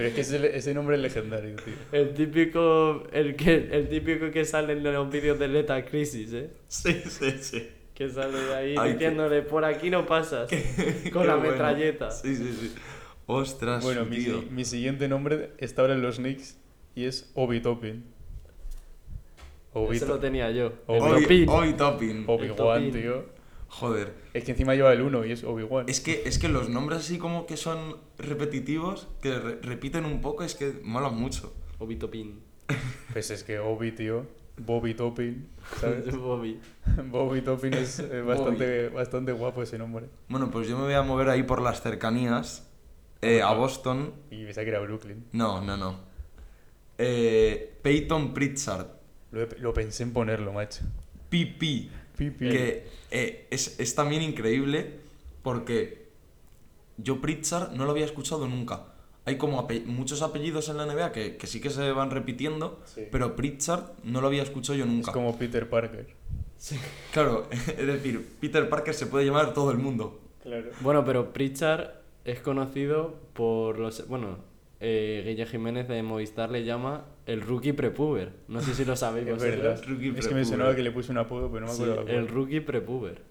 [0.00, 1.74] Pero es que ese, ese nombre es legendario, tío.
[1.92, 6.48] El típico, el que, el típico que sale en los vídeos de Leta Crisis, ¿eh?
[6.68, 7.68] Sí, sí, sí.
[7.94, 10.48] Que sale de ahí Ay, qué- diciéndole, por aquí no pasas.
[11.12, 11.50] con Qué la bueno.
[11.50, 12.10] metralleta.
[12.10, 12.74] Sí, sí, sí.
[13.26, 14.40] Ostras, Bueno, mi, tío.
[14.40, 16.56] si- mi siguiente nombre está ahora en los Knicks
[16.94, 18.02] y es Obi Toppin.
[19.74, 20.72] Obi, Ese lo tenía yo.
[20.86, 21.48] Obi- El Topin.
[21.50, 22.24] Hoy topping.
[22.26, 22.90] Obi-Wan, Toppin.
[22.92, 23.24] tío.
[23.72, 24.12] Joder.
[24.34, 25.86] Es que encima lleva el 1 y es Obi-Wan.
[25.88, 30.20] Es que, es que los nombres así como que son repetitivos, que re- repiten un
[30.20, 31.54] poco, es que molan mucho.
[31.78, 32.40] Obi Topin.
[33.12, 34.26] Pues es que Obi, tío.
[34.58, 35.48] Bobby Toppin,
[35.80, 36.14] ¿sabes?
[36.18, 36.60] Bobby.
[37.10, 40.06] Bobby Toppin es eh, bastante, bastante guapo ese nombre.
[40.28, 42.68] Bueno, pues yo me voy a mover ahí por las cercanías,
[43.22, 44.12] eh, a Boston.
[44.30, 45.24] Y pensaba que era Brooklyn.
[45.32, 45.98] No, no, no.
[46.98, 48.86] Eh, Peyton Pritchard,
[49.32, 50.82] Lo, he- lo pensé en ponerlo, macho.
[51.30, 51.88] PP,
[52.20, 52.48] Pipi.
[52.50, 55.00] que eh, es, es también increíble
[55.42, 56.08] porque
[56.98, 58.84] yo Pritchard no lo había escuchado nunca.
[59.24, 62.80] Hay como ape- muchos apellidos en la NBA que, que sí que se van repitiendo,
[62.84, 63.02] Sí.
[63.10, 65.12] pero Pritchard no lo había escuchado yo Es nunca.
[65.12, 66.08] como Peter Parker.
[67.12, 70.20] Claro, es decir, Peter Parker se puede llamar todo el mundo.
[70.42, 70.70] Claro.
[70.80, 71.90] Bueno, pero Pritchard
[72.24, 74.06] es conocido por los...
[74.08, 74.38] Bueno,
[74.80, 78.32] eh, Guille Jiménez de Movistar le llama el rookie prepuber.
[78.48, 79.56] No sé si lo sabéis Es vosotros.
[79.62, 79.82] verdad.
[79.86, 82.08] Rookie Es que me sonaba que le puse un apodo, pero no me Sí, acuerdo.
[82.10, 83.22] el rookie prepuber.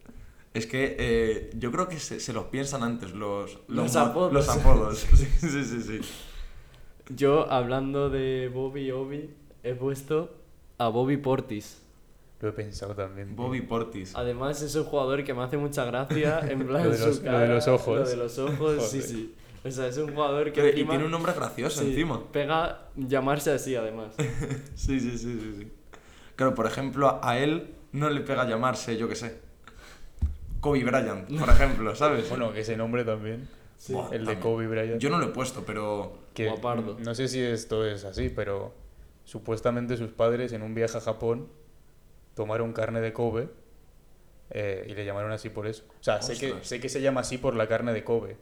[0.54, 4.34] Es que eh, yo creo que se, se los piensan antes los, Los apodos.
[4.34, 5.00] Los apodos.
[5.14, 6.00] Sí, sí, sí, sí.
[7.16, 9.30] Yo, hablando de Bobby Obi,
[9.64, 10.36] he puesto
[10.78, 11.82] a Bobby Portis.
[12.42, 13.36] Lo he pensado también.
[13.36, 14.16] Bobby Portis.
[14.16, 17.18] Además es un jugador que me hace mucha gracia en plan Lo de su los-
[17.18, 18.00] lo de cara, los ojos.
[18.00, 19.34] Lo de los ojos, sí, sí.
[19.66, 22.24] O sea, es un jugador que y encima- tiene un nombre gracioso sí, encima.
[22.32, 24.16] Pega llamarse así además.
[24.76, 25.72] Sí, sí, sí, sí, sí.
[26.36, 29.40] Claro, por ejemplo, a- él no le pega llamarse, yo qué sé.
[30.62, 32.30] Kobe Bryant, por ejemplo, ¿sabes?
[32.30, 33.48] Bueno, ese nombre también.
[33.88, 34.40] Buah, el de también.
[34.40, 35.02] Kobe Bryant.
[35.02, 36.18] Yo no lo he puesto, pero.
[36.34, 36.98] que Guapardo.
[37.00, 38.74] No sé si esto es así, pero
[39.26, 41.48] supuestamente sus padres en un viaje a Japón
[42.36, 43.50] tomaron carne de Kobe
[44.50, 45.84] eh, y le llamaron así por eso.
[46.00, 48.38] O sea, sé que, sé que se llama así por la carne de Kobe,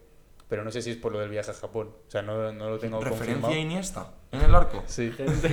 [0.47, 1.89] pero no sé si es por lo del viaje a Japón.
[2.07, 3.53] O sea, no, no lo tengo ¿Referencia confirmado.
[3.53, 4.83] a Iniesta en el arco?
[4.87, 5.11] Sí.
[5.11, 5.49] Gente,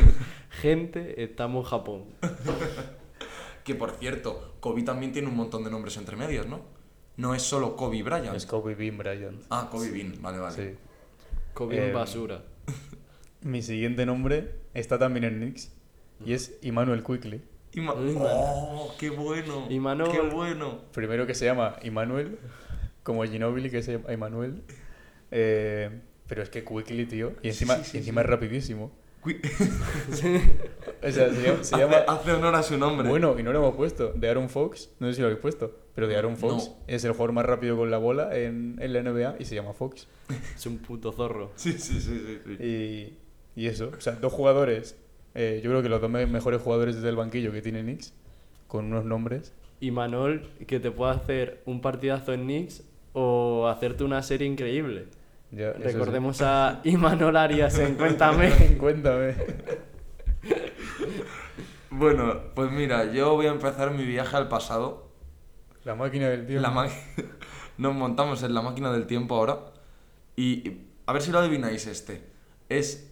[0.62, 2.04] gente, estamos en Japón.
[3.64, 6.60] Que por cierto, Kobe también tiene un montón de nombres entre medias, ¿no?
[7.16, 8.36] No es solo Kobe Bryant.
[8.36, 9.42] Es Kobe Bean Bryant.
[9.48, 10.54] Ah, Kobe Bean, vale, vale.
[10.54, 10.76] Sí.
[11.54, 12.42] Kobe Eh, en basura.
[13.40, 15.72] Mi siguiente nombre está también en Knicks
[16.24, 17.42] y es Immanuel Quickly.
[17.72, 17.94] Ima-.
[17.96, 19.66] ¡Oh, qué bueno!
[19.70, 20.10] Imanol.
[20.12, 20.82] ¡Qué bueno!
[20.92, 22.38] Primero que se llama Immanuel,
[23.02, 24.62] como Ginobili que se llama Immanuel.
[25.36, 25.90] Eh,
[26.28, 27.32] pero es que Quickly, tío.
[27.42, 28.24] Y encima, sí, sí, y encima sí.
[28.26, 28.92] es rapidísimo.
[31.02, 31.64] O sea, se llama.
[31.64, 33.08] se hace, llama- hace honor a su nombre.
[33.08, 34.12] bueno, y no lo hemos puesto.
[34.14, 35.76] De Aaron Fox, no sé si lo habéis puesto.
[35.94, 36.76] Pero de Aaron Fox No.
[36.86, 39.72] es el jugador más rápido con la bola en, en la NBA y se llama
[39.74, 40.08] Fox.
[40.56, 41.52] Es un puto zorro.
[41.56, 42.38] Sí, sí, sí, sí.
[42.46, 42.64] sí.
[42.64, 44.96] Y, y eso, o sea, dos jugadores.
[45.34, 48.14] eh, yo creo que los dos me- mejores jugadores desde el banquillo que tiene Knicks,
[48.66, 49.52] con unos nombres.
[49.80, 52.82] Y Manol, que te puede hacer un partidazo en Knicks
[53.12, 55.06] o hacerte una serie increíble.
[55.56, 55.82] Sí.
[55.82, 58.50] Recordemos a Imanol Arias en Cuéntame.
[58.78, 59.34] Cuéntame.
[61.90, 65.08] Bueno, pues mira, yo voy a empezar mi viaje al pasado.
[65.84, 66.62] La máquina del tiempo.
[66.62, 66.88] La ma-
[67.78, 69.60] Nos montamos en la máquina del tiempo ahora.
[70.36, 72.22] Y a ver si lo adivináis este.
[72.68, 73.10] Es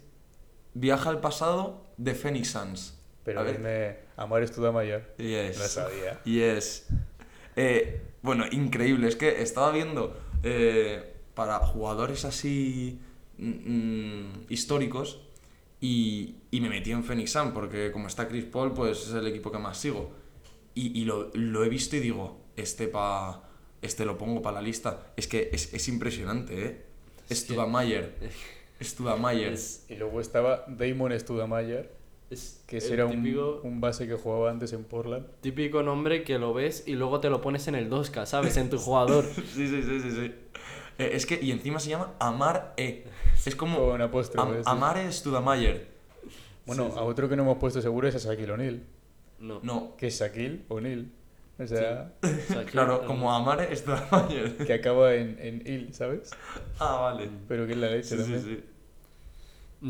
[0.75, 2.99] Viaje al pasado de Phoenix Suns.
[3.25, 3.59] Pero a ver.
[3.59, 5.15] dime, Amar Studamayer.
[5.19, 5.59] Yes.
[5.59, 6.21] Lo sabía.
[6.25, 6.87] Yes.
[7.57, 9.07] Eh, bueno, increíble.
[9.07, 12.99] Es que estaba viendo eh, para jugadores así
[13.39, 15.21] mm, mm, históricos
[15.81, 19.27] y, y me metí en Phoenix Sun porque como está Chris Paul, pues es el
[19.27, 20.11] equipo que más sigo.
[20.75, 23.43] Y, y lo, lo he visto y digo, este pa,
[23.83, 25.13] este lo pongo para la lista.
[25.17, 26.83] Es que es, es impresionante, ¿eh?
[27.29, 28.15] Es que- Studamayer.
[28.81, 31.93] Es, Y luego estaba Damon Studamayer,
[32.31, 35.27] es que ese era un, típico, un base que jugaba antes en Portland.
[35.41, 38.57] típico nombre que lo ves y luego te lo pones en el 2K, ¿sabes?
[38.57, 39.25] En tu jugador.
[39.55, 40.33] Sí, sí, sí, sí, sí.
[41.03, 43.05] Eh, es que, y encima se llama Amar E.
[43.47, 44.71] Es como Con apóstrofe, Am- sí.
[44.71, 45.89] Amare Studamayer.
[46.67, 46.99] Bueno, Sí, sí.
[46.99, 48.83] a otro que no hemos puesto seguro es a Shaquille O'Neal,
[49.41, 49.59] No.
[49.65, 51.07] No, que es Shaquille O'Neal.
[51.59, 54.57] O sea, O sea, que- claro, como Amare Studamayer.
[54.67, 56.31] que acaba en, en il, ¿sabes?
[56.79, 57.29] Ah, vale.
[57.49, 58.43] Pero que es la leche Sí, sí, también.
[58.43, 58.65] sí.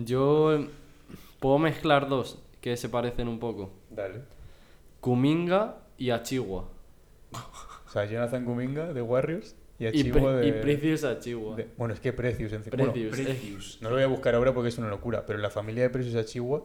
[0.05, 0.69] Yo eh,
[1.41, 3.71] puedo mezclar dos que se parecen un poco.
[3.91, 4.23] Dale.
[5.01, 6.65] Kuminga y Achiwa.
[7.33, 12.01] O sea, Jonathan Kuminga de Warriors y a Y, y de, Precious de- Bueno, es
[12.01, 12.77] que Precious encima.
[12.77, 13.19] bueno, Precious.
[13.19, 13.79] eh, Precious.
[13.81, 16.15] no lo voy a buscar ahora porque es una locura, pero la familia de Precious
[16.17, 16.63] Achiwa,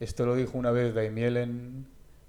[0.00, 1.86] esto lo dijo una vez Daimiel en,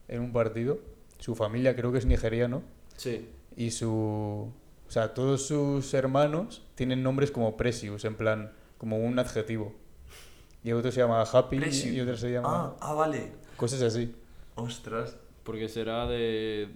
[0.07, 0.79] en un partido.
[1.19, 2.63] Su familia creo que es nigeriano
[2.97, 3.27] Sí.
[3.55, 4.51] y su.
[4.87, 9.73] O sea, todos sus hermanos tienen nombres como Precious, en plan, como un adjetivo.
[10.63, 11.93] Y otro se llama Happy Precious.
[11.93, 12.47] y otro se llama.
[12.49, 13.31] Ah, ah, vale.
[13.57, 14.13] Cosas así.
[14.55, 15.17] Ostras.
[15.43, 16.69] Porque será de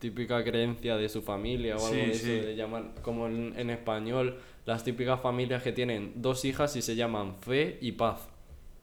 [0.00, 2.30] típica creencia de su familia o algo Sí, de eso, sí.
[2.40, 6.96] de llamar, como en, en español, las típicas familias que tienen dos hijas y se
[6.96, 8.28] llaman Fe y Paz.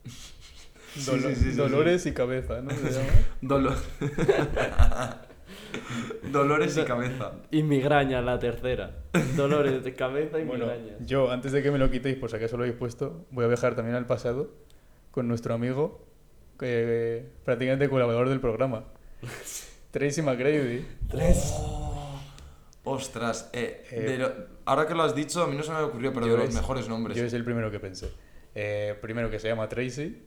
[0.05, 2.69] Sí, Dolo- sí, sí, sí, Dolores y cabeza, ¿no?
[2.71, 3.09] Se llama.
[3.41, 3.75] Dolo-
[6.31, 7.31] Dolores y cabeza.
[7.51, 8.91] Y migraña la tercera.
[9.35, 11.05] Dolores de cabeza y Bueno, migrañas.
[11.05, 13.47] yo, antes de que me lo quitéis, por si acaso lo habéis puesto, voy a
[13.47, 14.51] viajar también al pasado
[15.11, 16.05] con nuestro amigo,
[16.59, 18.83] que prácticamente colaborador del programa,
[19.97, 20.85] Tracy McGrady.
[21.57, 22.19] Oh,
[22.83, 23.49] ostras.
[23.51, 24.31] Eh, Eh, de lo-
[24.65, 26.49] ahora que lo has dicho, a mí no se me ocurrió, pero Yo de los
[26.49, 27.17] es- mejores nombres.
[27.17, 28.09] Yo es el primero que pensé.
[28.53, 30.21] Eh, primero que se llama Tracy,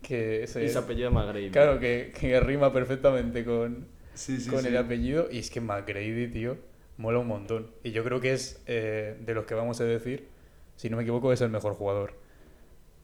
[0.00, 1.50] que es, Y se apellida McGrady.
[1.50, 4.68] claro, que, que rima perfectamente con, Sí, sí, con sí.
[4.68, 6.56] el apellido, y es que McGrady, tío,
[6.96, 7.72] mola un montón.
[7.82, 10.28] Y yo creo que es, eh, de los que vamos a decir,
[10.76, 12.14] si no me equivoco, es el mejor jugador.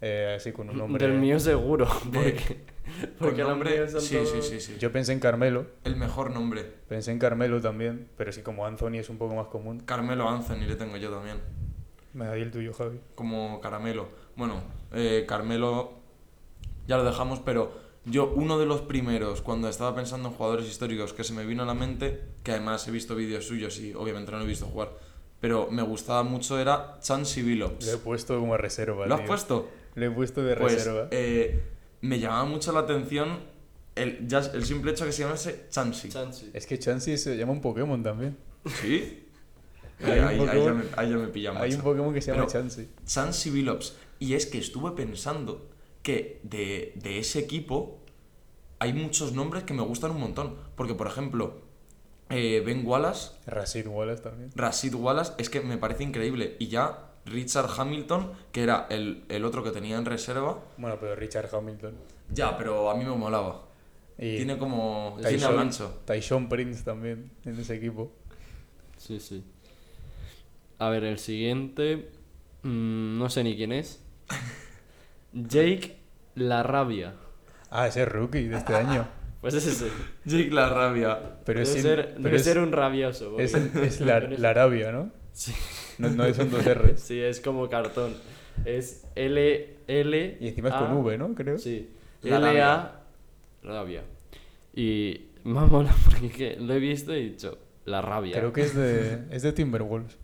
[0.03, 1.07] Eh, así con un nombre...
[1.07, 1.87] Del mío seguro.
[2.13, 2.65] Porque,
[3.01, 3.89] Con porque los nombre.
[3.89, 4.77] son Sí, todos- sí, sí, sí.
[4.81, 6.65] Yo pensé en Carmelo, El mejor nombre.
[6.89, 9.81] Pensé en Carmelo también, pero sí como Anthony es un poco más común.
[9.81, 11.37] Carmelo Anthony le tengo yo también.
[12.15, 12.99] Me da ahí el tuyo, Javi.
[13.15, 14.09] como caramelo.
[14.37, 15.93] Bueno, eh, Carmelo
[16.89, 17.73] ya lo dejamos, pero
[18.07, 21.63] yo uno de los primeros, cuando estaba pensando en jugadores históricos que se me vino
[21.63, 24.67] a la mente, que además he visto vídeos suyos y obviamente no lo he visto
[24.67, 24.91] jugar,
[25.41, 27.87] pero me gustaba mucho era Chansey Billups.
[27.87, 29.07] Lo he puesto como reserva.
[29.07, 29.29] ¿Lo has tío.
[29.29, 29.69] puesto?
[29.95, 31.09] Lo he puesto de Pues reserva.
[31.11, 31.63] eh,
[32.01, 33.41] me llamaba mucho la atención
[33.97, 36.11] el, ya el simple hecho que se llamase Chansey.
[36.11, 36.51] Chansey.
[36.55, 38.37] Es que Chansey se llama un Pokémon también.
[38.81, 39.27] ¿Sí?
[40.03, 41.81] Hay ahí, ya Pokémon- me, ahí ya me pilla Hay un.
[41.83, 42.89] Pokémon que se llama Pero- Chansey.
[43.05, 43.97] Chansey Billups.
[44.19, 45.69] Y es que estuve pensando
[46.03, 47.99] que de, de ese equipo
[48.79, 50.57] hay muchos nombres que me gustan un montón.
[50.75, 51.61] Porque, por ejemplo,
[52.31, 54.51] eh, Ben Wallace, Rashid Wallace también.
[54.55, 56.57] Rashid Wallace, es que me parece increíble.
[56.59, 60.59] Y ya Richard Hamilton, que era el, el otro que tenía en reserva.
[60.77, 61.95] Bueno, pero Richard Hamilton.
[62.33, 63.63] Ya, pero a mí me molaba.
[64.19, 65.17] Y Tiene como...
[65.21, 66.01] Tiene Tyson, gancho.
[66.05, 68.13] Tyson Prince también en ese equipo.
[68.97, 69.45] Sí, sí.
[70.79, 72.11] A ver, el siguiente.
[72.63, 74.03] mm, no sé ni quién es.
[75.33, 75.99] Jake
[76.35, 77.15] La Rabia.
[77.71, 79.07] Ah, ese es rookie de este año.
[79.41, 79.91] Pues es ese.
[80.27, 81.39] Jake la rabia.
[81.47, 83.41] Pero debe es, ser, pero debe es, ser un rabioso.
[83.41, 85.11] es, es la, la Arabia, ¿no?
[85.33, 85.53] Sí.
[85.99, 87.01] No, no son dos R's.
[87.01, 88.15] Sí, es como cartón.
[88.65, 90.37] Es L, L.
[90.41, 91.35] Y encima es con V, ¿no?
[91.35, 91.59] Creo.
[91.59, 91.89] Sí.
[92.23, 93.01] La L, A.
[93.63, 94.03] Rabia.
[94.75, 98.37] Y me ha molado porque lo he visto y he dicho, la rabia.
[98.37, 100.17] Creo que es de, es de Timberwolves.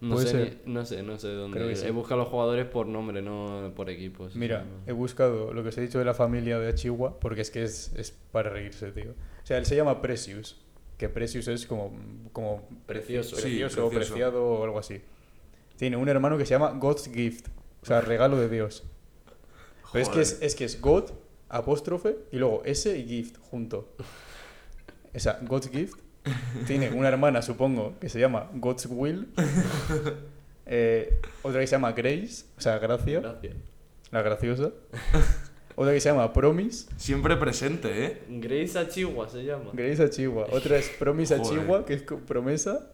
[0.00, 0.58] no, puede sé ser.
[0.66, 1.56] ni- no sé, no sé dónde.
[1.56, 1.86] Creo que sí.
[1.86, 4.34] He buscado a los jugadores por nombre, no por equipos.
[4.36, 7.50] Mira, he buscado lo que os he dicho de la familia de Chihuahua, porque es
[7.50, 9.12] que es, es para reírse, tío.
[9.12, 10.60] O sea, él se llama Precious,
[10.98, 11.92] que Precious es como,
[12.32, 13.36] como Precioso.
[13.36, 15.00] Sí, precioso preciado o algo así.
[15.76, 17.48] Tiene un hermano que se llama God's Gift,
[17.82, 18.84] o sea, regalo de Dios.
[19.92, 20.46] Pero es que es, Joder.
[20.46, 21.10] es que es God,
[21.48, 23.88] apóstrofe, y luego S y Gift junto.
[25.14, 25.98] O sea, God's Gift.
[26.66, 29.28] Tiene una hermana, supongo, que se llama God's Will.
[30.66, 33.54] Eh, otra que se llama Grace, o sea, Gracia, Gracias.
[34.10, 34.70] la graciosa.
[35.76, 38.22] Otra que se llama Promise, Siempre presente, ¿eh?
[38.28, 39.70] Grace Achigua se llama.
[39.72, 40.46] Grace Achigua.
[40.52, 41.58] Otra es Promise Joder.
[41.58, 42.90] Achigua, que es promesa.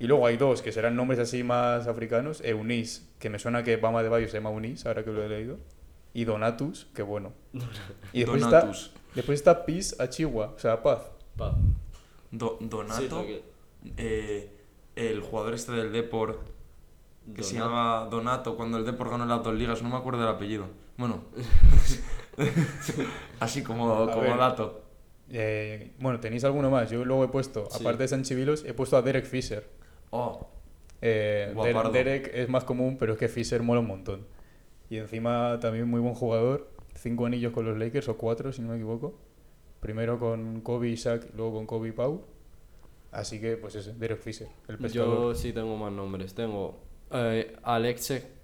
[0.00, 2.40] Y luego hay dos que serán nombres así más africanos.
[2.42, 5.28] Eunice, que me suena que Bama de Bayo se llama Eunice, ahora que lo he
[5.28, 5.58] leído.
[6.14, 7.32] Y Donatus, que bueno.
[8.12, 8.86] Y después Donatus.
[8.86, 11.02] está, después está Peace Achigua, o sea, paz.
[11.36, 11.54] Pa.
[12.30, 13.42] Do- Sí, Donato, que-
[13.96, 14.50] eh,
[14.96, 16.40] el jugador este del Depor,
[17.34, 17.70] que se Donato.
[17.70, 20.66] llama Donato, cuando el Depor ganó las dos ligas, no me acuerdo del apellido.
[20.98, 21.22] Bueno,
[23.40, 24.36] así como, A como ver.
[24.36, 24.82] dato.
[25.30, 26.90] Eh, bueno, ¿tenéis alguno más?
[26.90, 27.78] Yo luego he puesto, Sí.
[27.80, 29.68] aparte de Sanchivilos, he puesto a Derek Fisher.
[30.10, 30.46] Oh,
[31.00, 31.92] Eh, Der-.
[31.92, 34.26] Derek es más común, pero es que Fisher mola un montón.
[34.90, 36.68] Y encima también muy buen jugador.
[36.96, 39.16] Cinco anillos con los Lakers, o cuatro, si no me equivoco.
[39.78, 42.24] Primero con Kobe y Shaq, luego con Kobe y Pau.
[43.12, 45.14] Así que, pues ese, Derek Fisher, el pescador.
[45.16, 46.34] Yo sí tengo más nombres.
[46.34, 46.80] Tengo
[47.12, 47.54] eh,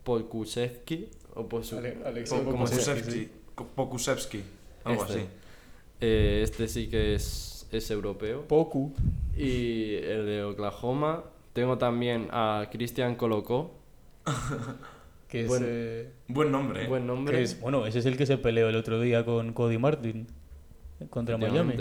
[0.05, 1.09] Polkusevski.
[1.35, 2.39] O Posu- Ale- Alexei
[4.85, 5.14] algo Este.
[5.20, 5.26] así.
[6.01, 8.43] Eh, este sí que es, es europeo.
[8.47, 8.93] Poku.
[9.37, 11.24] Y el de Oklahoma.
[11.53, 13.72] Tengo también a Christian Colocó.
[15.28, 16.87] Que es, eh, Buen nombre, ¿eh?
[16.87, 17.37] Buen nombre.
[17.37, 20.28] que es- Bueno, ese es el que se peleó el otro día con Cody Martin.
[21.11, 21.74] Contra Miami.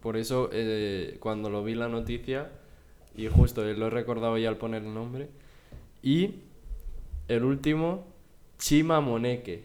[0.00, 2.50] Por eso, eh, cuando lo vi la noticia,
[3.16, 5.28] y justo eh, lo he recordado ya al poner el nombre.
[6.02, 6.36] Y
[7.28, 8.04] el último,
[8.58, 9.64] Chima Moneke.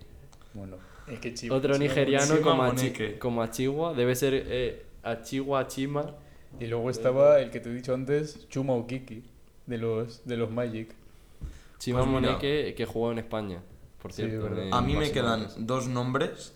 [0.54, 0.78] Bueno,
[1.08, 3.20] es que Chi- Otro nigeriano Chima como, Achi- Moneke.
[3.20, 3.94] como Achigua.
[3.94, 6.16] Debe ser eh, Achigua Chima.
[6.60, 9.24] Y luego estaba el que te he dicho antes, Chuma Okiki,
[9.66, 10.94] de los, de los Magic.
[11.80, 12.22] Chima Pues mira.
[12.34, 13.60] Moneke que jugó en España,
[14.02, 14.50] por Sí, cierto.
[14.72, 16.54] A mí me quedan dos nombres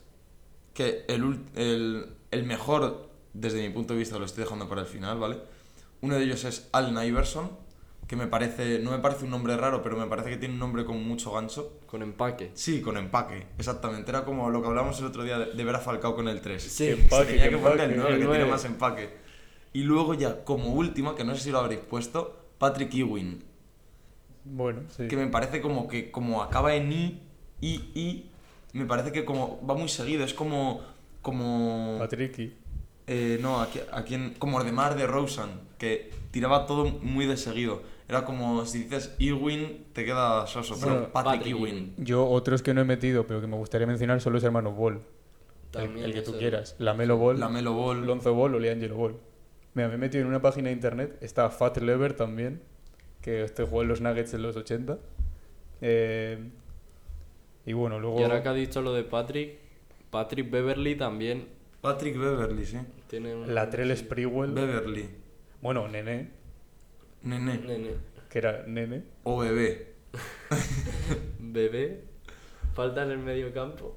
[0.76, 4.88] que el, el, el mejor, desde mi punto de vista, lo estoy dejando para el
[4.88, 5.38] final, ¿vale?
[6.02, 7.50] Uno de ellos es Al Iverson,
[8.08, 10.60] que me parece, no me parece un nombre raro, pero me parece que tiene un
[10.60, 11.80] nombre con mucho gancho.
[11.86, 12.52] Con empaque.
[12.54, 14.12] Sí, con empaque, exactamente.
[14.12, 16.42] Era como lo que hablábamos el otro día de, de ver a Falcao con el
[16.42, 16.64] 3.
[16.64, 17.96] Sí, empaque, Se tenía que que poner el empaque.
[17.96, 19.18] 9, El que tiene más empaque.
[19.74, 23.44] Y luego ya, como última, que no sé si lo habréis puesto, Patrick Ewing.
[24.46, 25.08] Bueno, sí.
[25.08, 27.22] que me parece como que como acaba en i,
[27.62, 28.32] i, i,
[28.74, 30.82] me parece que como va muy seguido, es como
[31.22, 32.54] como Patricky.
[33.08, 37.38] eh, no, aquí, aquí en, como de Mar de Rosen, que tiraba todo muy de
[37.38, 37.82] seguido.
[38.10, 41.94] Era como si dices Ewing te queda soso, pero Bueno, Patrick, Patrick Ewing.
[41.98, 44.96] Yo, otros que no he metido, pero que me gustaría mencionar, son los hermanos Ball.
[44.96, 46.76] El, También el que tú el- quieras.
[46.80, 48.06] Lamelo Ball, Lamelo Ball.
[48.06, 49.18] Lonzo Ball o Liangelo Ball.
[49.74, 51.18] Mira, me he metido en una página de internet.
[51.22, 52.62] Está Fat Lever también,
[53.22, 54.98] que este jugó en los Nuggets en los 80.
[55.82, 56.50] Eh,
[57.66, 58.20] y bueno, luego...
[58.22, 59.58] Y ahora que ha dicho lo de Patrick,
[60.10, 61.50] Patrick Beverly también
[61.82, 62.78] Patrick Beverly, sí.
[63.08, 63.54] tiene un...
[63.54, 64.04] Latrell sí.
[64.04, 64.52] Sprewell.
[64.54, 65.10] Beverly.
[65.62, 66.32] Bueno, Nene,
[67.28, 67.58] Nene.
[67.58, 67.92] Nene.
[68.30, 69.04] que era Nene.
[69.24, 69.94] O bebé.
[71.40, 72.02] Bebé.
[72.74, 73.96] Falta en el medio campo.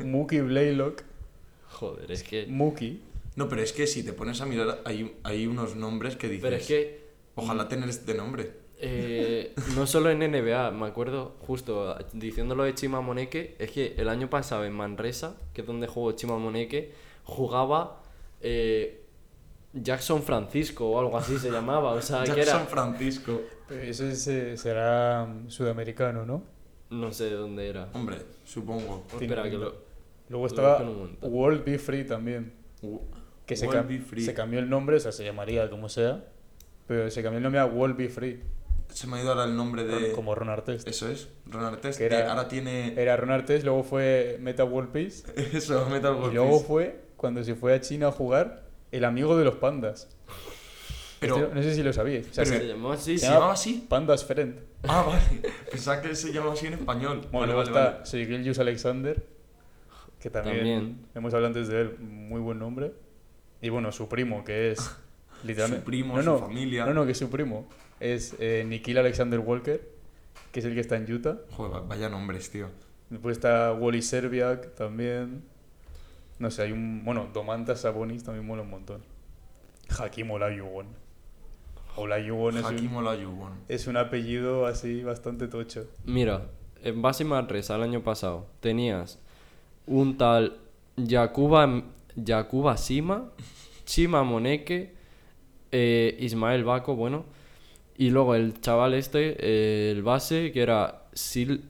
[0.00, 1.02] Mookie Blaylock.
[1.70, 2.46] Joder, es que...
[2.46, 3.00] Mookie.
[3.36, 6.42] No, pero es que si te pones a mirar, hay, hay unos nombres que dices.
[6.42, 7.04] Pero es que
[7.36, 8.52] Ojalá tener este nombre.
[8.78, 14.08] eh, no solo en NBA, me acuerdo justo diciéndolo de Chima Moneke, es que el
[14.08, 16.92] año pasado en Manresa, que es donde jugó Chima Moneke,
[17.24, 18.02] jugaba
[18.40, 19.03] eh,
[19.74, 21.92] Jackson Francisco o algo así se llamaba.
[21.92, 22.66] O sea, que Jackson era...
[22.66, 23.42] Francisco.
[23.68, 26.44] Pero Ese es, eh, será mm, sudamericano, ¿no?
[26.90, 27.88] No sé de dónde era.
[27.92, 29.04] Hombre, supongo.
[29.20, 29.74] Espera, que lo...
[30.28, 30.82] Luego estaba.
[31.22, 32.52] World Be Free también.
[33.46, 34.22] Que se, World cam- Be Free.
[34.24, 36.24] se cambió el nombre, o sea, se llamaría como sea.
[36.86, 38.42] Pero se cambió el nombre a World Be Free.
[38.88, 40.12] Se me ha ido ahora el nombre de.
[40.12, 40.86] Como Ron Artest.
[40.86, 42.94] Eso es, Ron Artest, Que que, era- ahora tiene.
[43.00, 45.24] Era Ron Artest, luego fue Meta World Peace.
[45.56, 46.64] Eso, Metal Y World luego Peace.
[46.66, 48.63] fue, cuando se fue a China a jugar,
[48.96, 50.08] el amigo de los pandas.
[51.20, 52.28] Pero, Este no sé si lo sabíais.
[52.30, 53.86] O sea, pero- Se llamó así, ¿Se llamaba así?
[53.88, 54.60] Pandas Friend.
[54.86, 55.52] Ah, vale.
[55.70, 57.22] Pensaba que se llamaba así en español.
[57.32, 58.06] Bueno, luego vale, está vale.
[58.06, 59.24] Sergei Alexander,
[60.20, 60.98] que también, También.
[61.14, 62.92] hemos hablado antes de él, muy buen nombre.
[63.62, 64.90] Y bueno, su primo, que es
[65.44, 65.82] literalmente...
[65.82, 66.84] Su primo, no, su no, familia.
[66.84, 67.66] No, no, que es su primo.
[68.00, 69.80] Es eh, Nikhil Alexander Walker,
[70.52, 71.38] que es el que está en Utah.
[71.52, 72.68] Joder, vaya nombres, tío.
[73.08, 75.42] Después está Wally Serbiak también.
[76.38, 77.04] No sé, hay un.
[77.04, 79.02] Bueno, Domantas Sabonis también mola un montón.
[79.98, 80.86] Hakim Olajuwon.
[81.96, 83.52] Olajuwon es Hakim un, Olajuwon.
[83.68, 85.86] es un apellido así bastante tocho.
[86.04, 86.48] Mira,
[86.82, 89.20] en base Manresa el año pasado tenías
[89.86, 90.58] un tal
[90.96, 91.84] Yakuba,
[92.16, 93.30] Yakuba Sima,
[93.84, 94.94] Chima Moneke,
[95.70, 97.26] eh, Ismael Baco, bueno,
[97.96, 101.62] y luego el chaval este, eh, el base, que era Sil,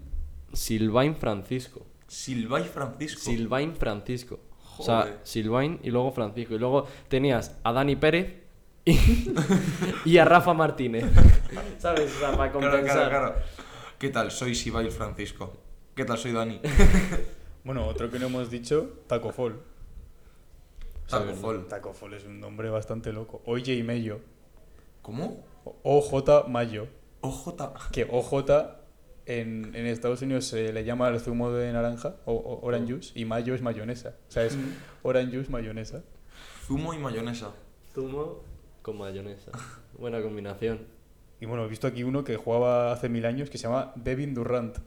[0.52, 1.86] Silvain Francisco.
[2.06, 3.20] Silvay Francisco.
[3.20, 4.38] Silvain Francisco.
[4.78, 5.20] O sea.
[5.22, 6.54] Silvain y luego Francisco.
[6.54, 8.42] Y luego tenías a Dani Pérez
[8.84, 8.98] y,
[10.04, 11.04] y a Rafa Martínez.
[11.78, 12.14] ¿Sabes?
[12.16, 12.84] O sea, para compensar.
[12.84, 13.34] claro, claro.
[13.98, 14.30] ¿Qué tal?
[14.30, 15.52] Soy Silvay Francisco.
[15.94, 16.18] ¿Qué tal?
[16.18, 16.60] Soy Dani.
[17.64, 19.58] Bueno, otro que no hemos dicho, Taco Fall.
[21.08, 21.66] Taco Fall.
[21.66, 23.40] Taco Fall es un nombre bastante loco.
[23.46, 24.20] OJ Mayo.
[25.00, 25.46] ¿Cómo?
[25.82, 26.88] OJ Mayo.
[27.22, 27.54] OJ.
[27.90, 28.44] Que OJ
[29.26, 33.12] en, en Estados Unidos se le llama el zumo de naranja, o, o- orange juice,
[33.18, 34.16] y mayo es mayonesa.
[34.28, 34.56] O sea, es
[35.02, 36.02] orange juice mayonesa.
[36.66, 37.52] Zumo y mayonesa.
[37.94, 38.42] Zumo
[38.82, 39.50] con mayonesa.
[39.98, 40.80] Buena combinación.
[41.40, 44.34] Y bueno, he visto aquí uno que jugaba hace mil años que se llama Devin
[44.34, 44.78] Durant.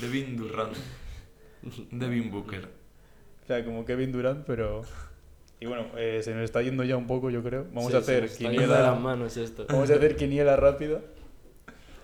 [0.00, 0.76] Devin Durant.
[1.90, 2.68] Devin Booker.
[3.42, 4.82] O sea, como Kevin Durant, pero...
[5.60, 7.66] Y bueno, eh, se nos está yendo ya un poco, yo creo.
[7.72, 8.94] Vamos Sí, a hacer de las quiniela...
[8.96, 9.66] manos esto.
[9.68, 11.00] Vamos a hacer quiniela rápida.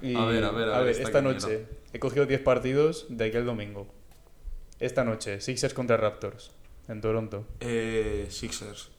[0.00, 3.44] Y, A ver, a ver, a ver, esta noche he cogido 10 partidos de aquel
[3.44, 3.86] domingo.
[4.80, 6.52] Esta noche, Sixers contra Raptors,
[6.88, 7.46] en Toronto.
[7.60, 8.90] Eh, Sixers.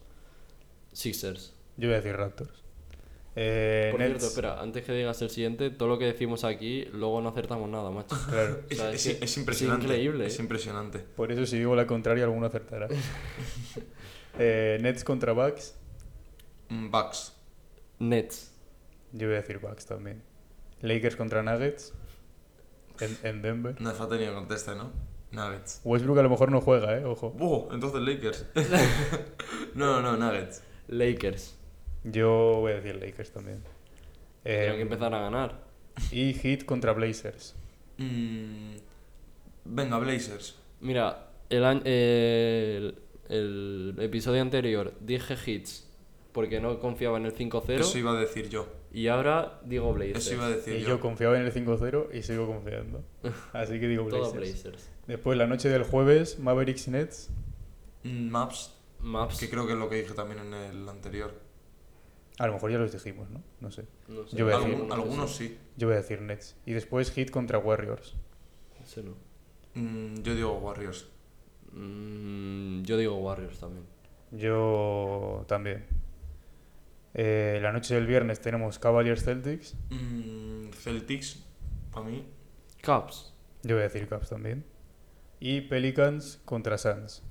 [0.92, 1.54] Sixers.
[1.78, 2.64] Yo voy a decir Raptors.
[3.36, 6.84] Eh, Por Nets, cierto, espera, antes que digas el siguiente, todo lo que decimos aquí,
[6.92, 8.18] luego no acertamos nada, macho.
[8.30, 8.60] Claro.
[8.70, 9.86] Es, O sea, es- es que es impresionante.
[9.86, 11.00] es increíble, Es impresionante.
[11.00, 12.88] Por eso si digo la contraria, alguno acertará.
[14.38, 15.76] Eh, Nets contra Bucks.
[16.70, 17.34] Mm, Bucks.
[18.00, 18.52] Nets.
[19.12, 20.22] Yo voy a decir Bucks también.
[20.82, 21.94] Lakers contra Nuggets.
[23.00, 23.80] En, en Denver.
[23.82, 24.92] No hace falta ni que conteste, ¿no?
[25.32, 25.82] Nuggets.
[25.84, 27.06] Westbrook a lo mejor no juega, ¿eh?
[27.06, 27.36] Ojo.
[27.40, 27.70] ¡Oh!
[27.72, 28.46] Entonces Lakers.
[29.76, 30.64] no, no, no, Nuggets.
[30.88, 31.56] Lakers.
[32.04, 33.64] Yo voy a decir Lakers también.
[34.44, 35.60] Eh, Tienen que empezar a ganar.
[36.12, 37.56] Y Heat contra Blazers.
[37.98, 38.76] Mm,
[39.66, 40.58] venga, Blazers.
[40.80, 45.86] Mira, el, año- el, el episodio anterior dije hits
[46.32, 48.68] porque no confiaba en el 5-0 Eso iba a decir yo.
[48.92, 50.26] Y ahora digo Blazers.
[50.26, 50.88] Eso iba a decir Y yo.
[50.90, 53.04] yo confiaba en el 5-0 y sigo confiando.
[53.54, 54.90] Así que digo Todo Blazers.
[55.08, 57.30] Después, la noche del jueves, Mavericks y Nets.
[58.04, 59.40] Mm, Maps, Maps.
[59.40, 61.34] que creo que es lo que dije también en el anterior.
[62.38, 63.44] A lo mejor ya los dijimos, ¿no?
[63.60, 63.86] No sé.
[64.08, 65.58] No sé, Yo voy a decir- Algún- algunos sí.
[65.76, 66.56] Yo voy a decir Nets.
[66.66, 68.16] Y después Heat contra Warriors.
[68.82, 69.16] Ese no.
[69.76, 71.08] Mm, yo digo Warriors.
[71.74, 73.86] Mm, yo digo Warriors también.
[74.32, 75.86] Yo también.
[77.22, 79.76] Eh, la noche del viernes tenemos Cavaliers Celtics.
[79.90, 81.44] Mm, Celtics,
[81.92, 82.26] para mí.
[82.82, 83.34] Caps.
[83.64, 84.64] Yo voy a decir Caps también.
[85.42, 87.22] Y Pelicans contra Suns.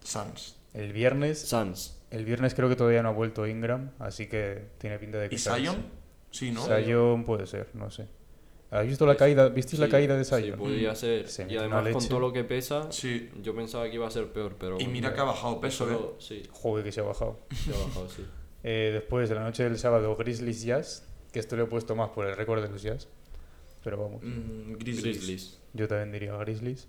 [0.00, 0.58] Suns.
[0.74, 2.02] El viernes, Suns.
[2.10, 5.36] el viernes creo que todavía no ha vuelto Ingram, así que tiene pinta de que
[5.36, 5.76] ¿Y Zion?
[6.32, 6.62] Sí, ¿no?
[6.64, 8.08] Zion puede ser, no sé.
[8.72, 9.48] ¿Has visto la caída?
[9.48, 10.58] ¿Visteis la Sí, caída de Sí, Zion?
[10.58, 11.28] podría ser.
[11.28, 13.30] Se y además con todo lo que pesa, Sí.
[13.42, 14.76] yo pensaba que iba a ser peor, pero...
[14.80, 15.98] Y mira que ha bajado peso, ¿eh?
[16.18, 17.38] Sí, Joder, que se ha bajado.
[17.54, 18.26] se ha bajado, sí.
[18.64, 22.10] Eh, después, de la noche del sábado, Grizzlies Jazz, que esto lo he puesto más
[22.10, 23.08] por el récord de los Jazz.
[23.84, 25.02] Pero vamos, Mm, Grizzlies.
[25.18, 25.58] Grizzlies.
[25.74, 26.88] yo también diría Grizzlies.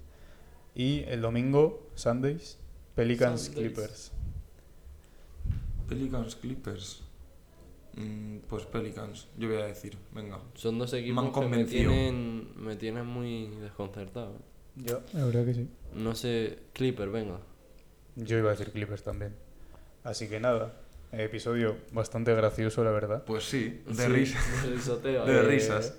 [0.76, 2.58] Y el domingo, Sundays,
[2.96, 3.68] Pelicans Sundays.
[3.74, 4.12] Clippers.
[5.88, 7.04] Pelicans Clippers.
[7.96, 10.40] Mm, pues Pelicans, yo voy a decir, venga.
[10.56, 14.34] Son dos Me equipos han que me tienen, me tienen muy desconcertado.
[14.76, 15.68] Yo, la verdad que sí.
[15.94, 17.40] No sé, Clipper, venga.
[18.16, 19.36] Yo iba a decir Clippers también.
[20.04, 20.74] Así que nada,
[21.12, 23.24] episodio bastante gracioso, la verdad.
[23.26, 24.40] Pues sí, de Sí, risa.
[24.66, 25.42] de risoteo, De eh.
[25.44, 25.98] risas.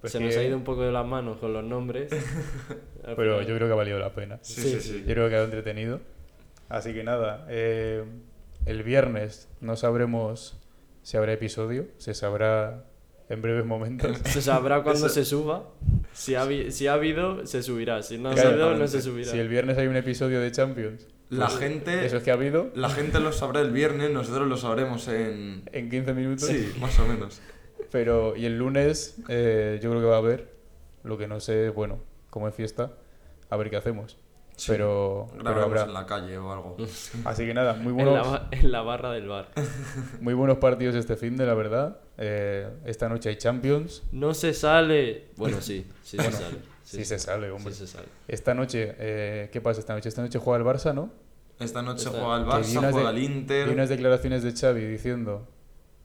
[0.00, 2.10] Pues Se que- nos ha ido un poco de las manos con los nombres.
[3.16, 4.38] Pero yo creo que ha valido la pena.
[4.42, 5.04] Sí, Sí, sí, sí.
[5.06, 6.00] Yo creo que ha entretenido.
[6.68, 8.04] Así que nada, eh,
[8.66, 10.56] el viernes no sabremos
[11.02, 12.84] si habrá episodio, se sabrá
[13.28, 14.18] en breves momentos.
[14.24, 15.68] Se sabrá cuando Eso- se suba.
[16.12, 18.02] Si ha, si ha habido, se subirá.
[18.02, 19.30] Si no ha habido, no se subirá.
[19.30, 22.34] Si el viernes hay un episodio de Champions, La Pues, gente, eso es que ha
[22.34, 25.62] habido la gente lo sabrá el viernes, nosotros lo sabremos en...
[25.72, 26.48] en 15 minutos.
[26.48, 27.40] Sí, más o menos.
[27.90, 30.52] Pero, y el lunes eh, yo creo que va a haber,
[31.04, 32.00] lo que no sé, bueno,
[32.30, 32.92] como es fiesta,
[33.48, 34.18] a ver qué hacemos.
[34.56, 34.72] Sí.
[34.72, 35.84] Pero, pero habrá.
[35.84, 36.76] en la calle o algo.
[37.24, 39.50] Así que nada, muy en, la, buenos, en la barra del bar.
[40.20, 42.00] muy buenos partidos este fin de la verdad.
[42.18, 44.02] Eh, esta noche hay Champions.
[44.12, 45.28] No se sale.
[45.36, 46.58] Bueno, sí, sí Bueno, se sale.
[46.98, 47.72] Sí, se sale, hombre.
[47.74, 48.06] Sí se sale.
[48.28, 50.08] Esta noche, eh, ¿qué pasa esta noche?
[50.08, 51.10] Esta noche juega el Barça, ¿no?
[51.58, 53.66] Esta noche Esta- juega el Barça, juega de- el Inter.
[53.68, 55.46] Vi unas declaraciones de Xavi diciendo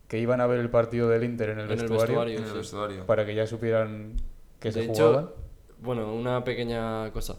[0.07, 2.37] que iban a ver el partido del Inter en el, En el vestuario, vestuario.
[2.37, 2.57] en el sí.
[2.57, 3.05] vestuario.
[3.05, 4.13] para que ya supieran
[4.59, 5.29] que De se hecho, jugaban.
[5.81, 7.35] Bueno, una pequeña cosa.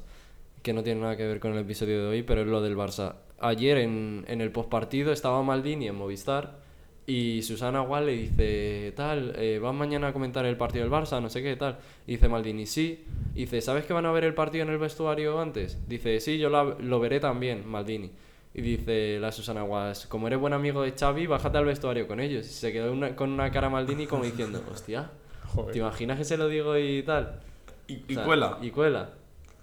[0.62, 2.76] que no tiene nada que ver con el episodio de hoy, pero es lo del
[2.76, 3.14] Barça.
[3.38, 6.58] Ayer en, en el postpartido estaba Maldini en Movistar
[7.06, 11.20] y Susana Gual le dice, tal, eh, ¿vas mañana a comentar el partido del Barça?
[11.22, 11.78] No sé qué, tal.
[12.06, 13.04] Y dice Maldini, sí.
[13.34, 15.78] Y dice, ¿sabes que van a ver el partido en el vestuario antes?
[15.88, 18.10] Dice, sí, yo la- lo veré también, Maldini.
[18.54, 22.18] Y dice la Susana Guas, como eres buen amigo de Xavi, bájate al vestuario con
[22.20, 22.46] ellos.
[22.46, 25.10] Y se quedó una- con una cara Maldini como diciendo, hostia,
[25.54, 25.72] Joder.
[25.74, 27.38] ¿te imaginas que se lo digo y tal?
[27.86, 28.58] Y, O y sea, cuela.
[28.62, 29.10] Y cuela.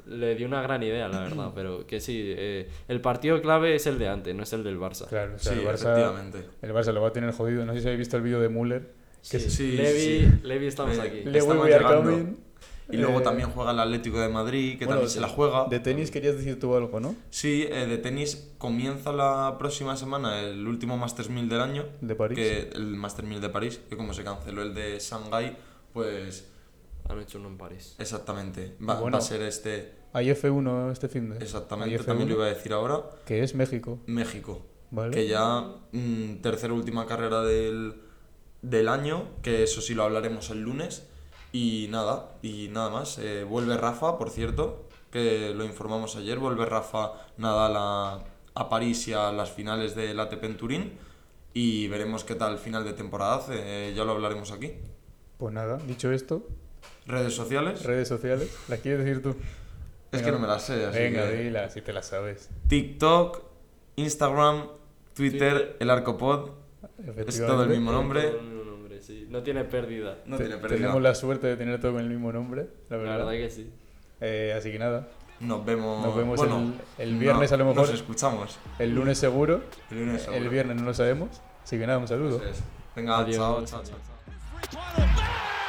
[0.06, 3.88] Le dio una gran idea, la verdad, pero que sí, eh, el partido clave es
[3.88, 5.08] el de antes, no es el del Barça.
[5.08, 6.46] Claro, o sea, Sí, el Barça, efectivamente.
[6.62, 7.66] el Barça lo va a tener jodido.
[7.66, 8.90] No sé si habéis visto el vídeo de Müller.
[9.22, 10.40] Sí, sí, Levi, sí.
[10.44, 11.22] Levi estamos aquí.
[11.24, 12.36] Le- Le estamos we are coming.
[12.92, 15.68] Y luego Eh, también juega el Atlético de Madrid, que bueno, también se la juega.
[15.70, 17.16] De tenis querías decir tú algo, ¿no?
[17.30, 21.86] Sí, eh, de tenis comienza la próxima semana el último Masters 1000 del año.
[22.02, 22.38] De París.
[22.38, 25.56] Que, el Masters 1000 de París, que como se canceló el de Shanghái,
[25.94, 26.46] pues
[27.10, 27.96] Han hecho uno en París.
[28.00, 28.76] exactamente.
[28.82, 29.18] Va, Bueno.
[29.18, 30.04] va a ser este.
[30.14, 31.38] Hay F1 este fin de.
[31.38, 33.02] Exactamente, Hay F1, también lo iba a decir ahora.
[33.26, 34.00] Que es México.
[34.06, 34.62] México.
[34.92, 35.12] Vale.
[35.16, 37.96] Que ya mm, tercera última carrera del,
[38.62, 41.08] del año, que eso sí lo hablaremos el lunes.
[41.52, 43.18] Y nada, y nada más.
[43.20, 46.40] Eh, vuelve Rafa, por cierto, que lo informamos ayer.
[46.40, 48.24] Vuelve Rafa Nadal a,
[48.56, 50.94] a París y a las finales del ATP en Turín.
[51.56, 53.54] Y veremos qué tal final de temporada hace.
[53.90, 54.72] eh, ya lo hablaremos aquí.
[55.38, 56.48] Pues nada, dicho esto,
[57.06, 57.84] Redes sociales.
[57.84, 58.56] redes sociales.
[58.70, 59.36] ¿Las quieres decir tú?
[60.12, 60.86] Es que no me las sé.
[60.86, 62.50] Así Venga, que- dila, si te las sabes.
[62.68, 63.42] TikTok,
[63.96, 64.68] Instagram,
[65.16, 65.76] Twitter, Twitter.
[65.80, 66.50] el Arcopod.
[67.28, 68.22] Es todo el mismo nombre.
[68.24, 69.28] Todo el mismo nombre, sí.
[69.30, 70.20] No tiene pérdida.
[70.26, 70.78] No tiene pérdida.
[70.78, 73.18] Tenemos la suerte de tener todo con el mismo nombre, la La verdad.
[73.26, 73.72] verdad que sí.
[74.22, 75.08] Eh, así que nada,
[75.40, 77.82] Nos vemos, Nos vemos bueno, el- el viernes a lo mejor.
[77.82, 78.58] Nos escuchamos.
[78.80, 80.50] el lunes seguro, El lunes el seguro.
[80.52, 81.42] viernes no lo sabemos.
[81.64, 82.40] Así que nada, un saludo.
[82.96, 83.36] Venga, Adiós.
[83.38, 83.98] chao, chao, chao.
[84.72, 85.63] chao.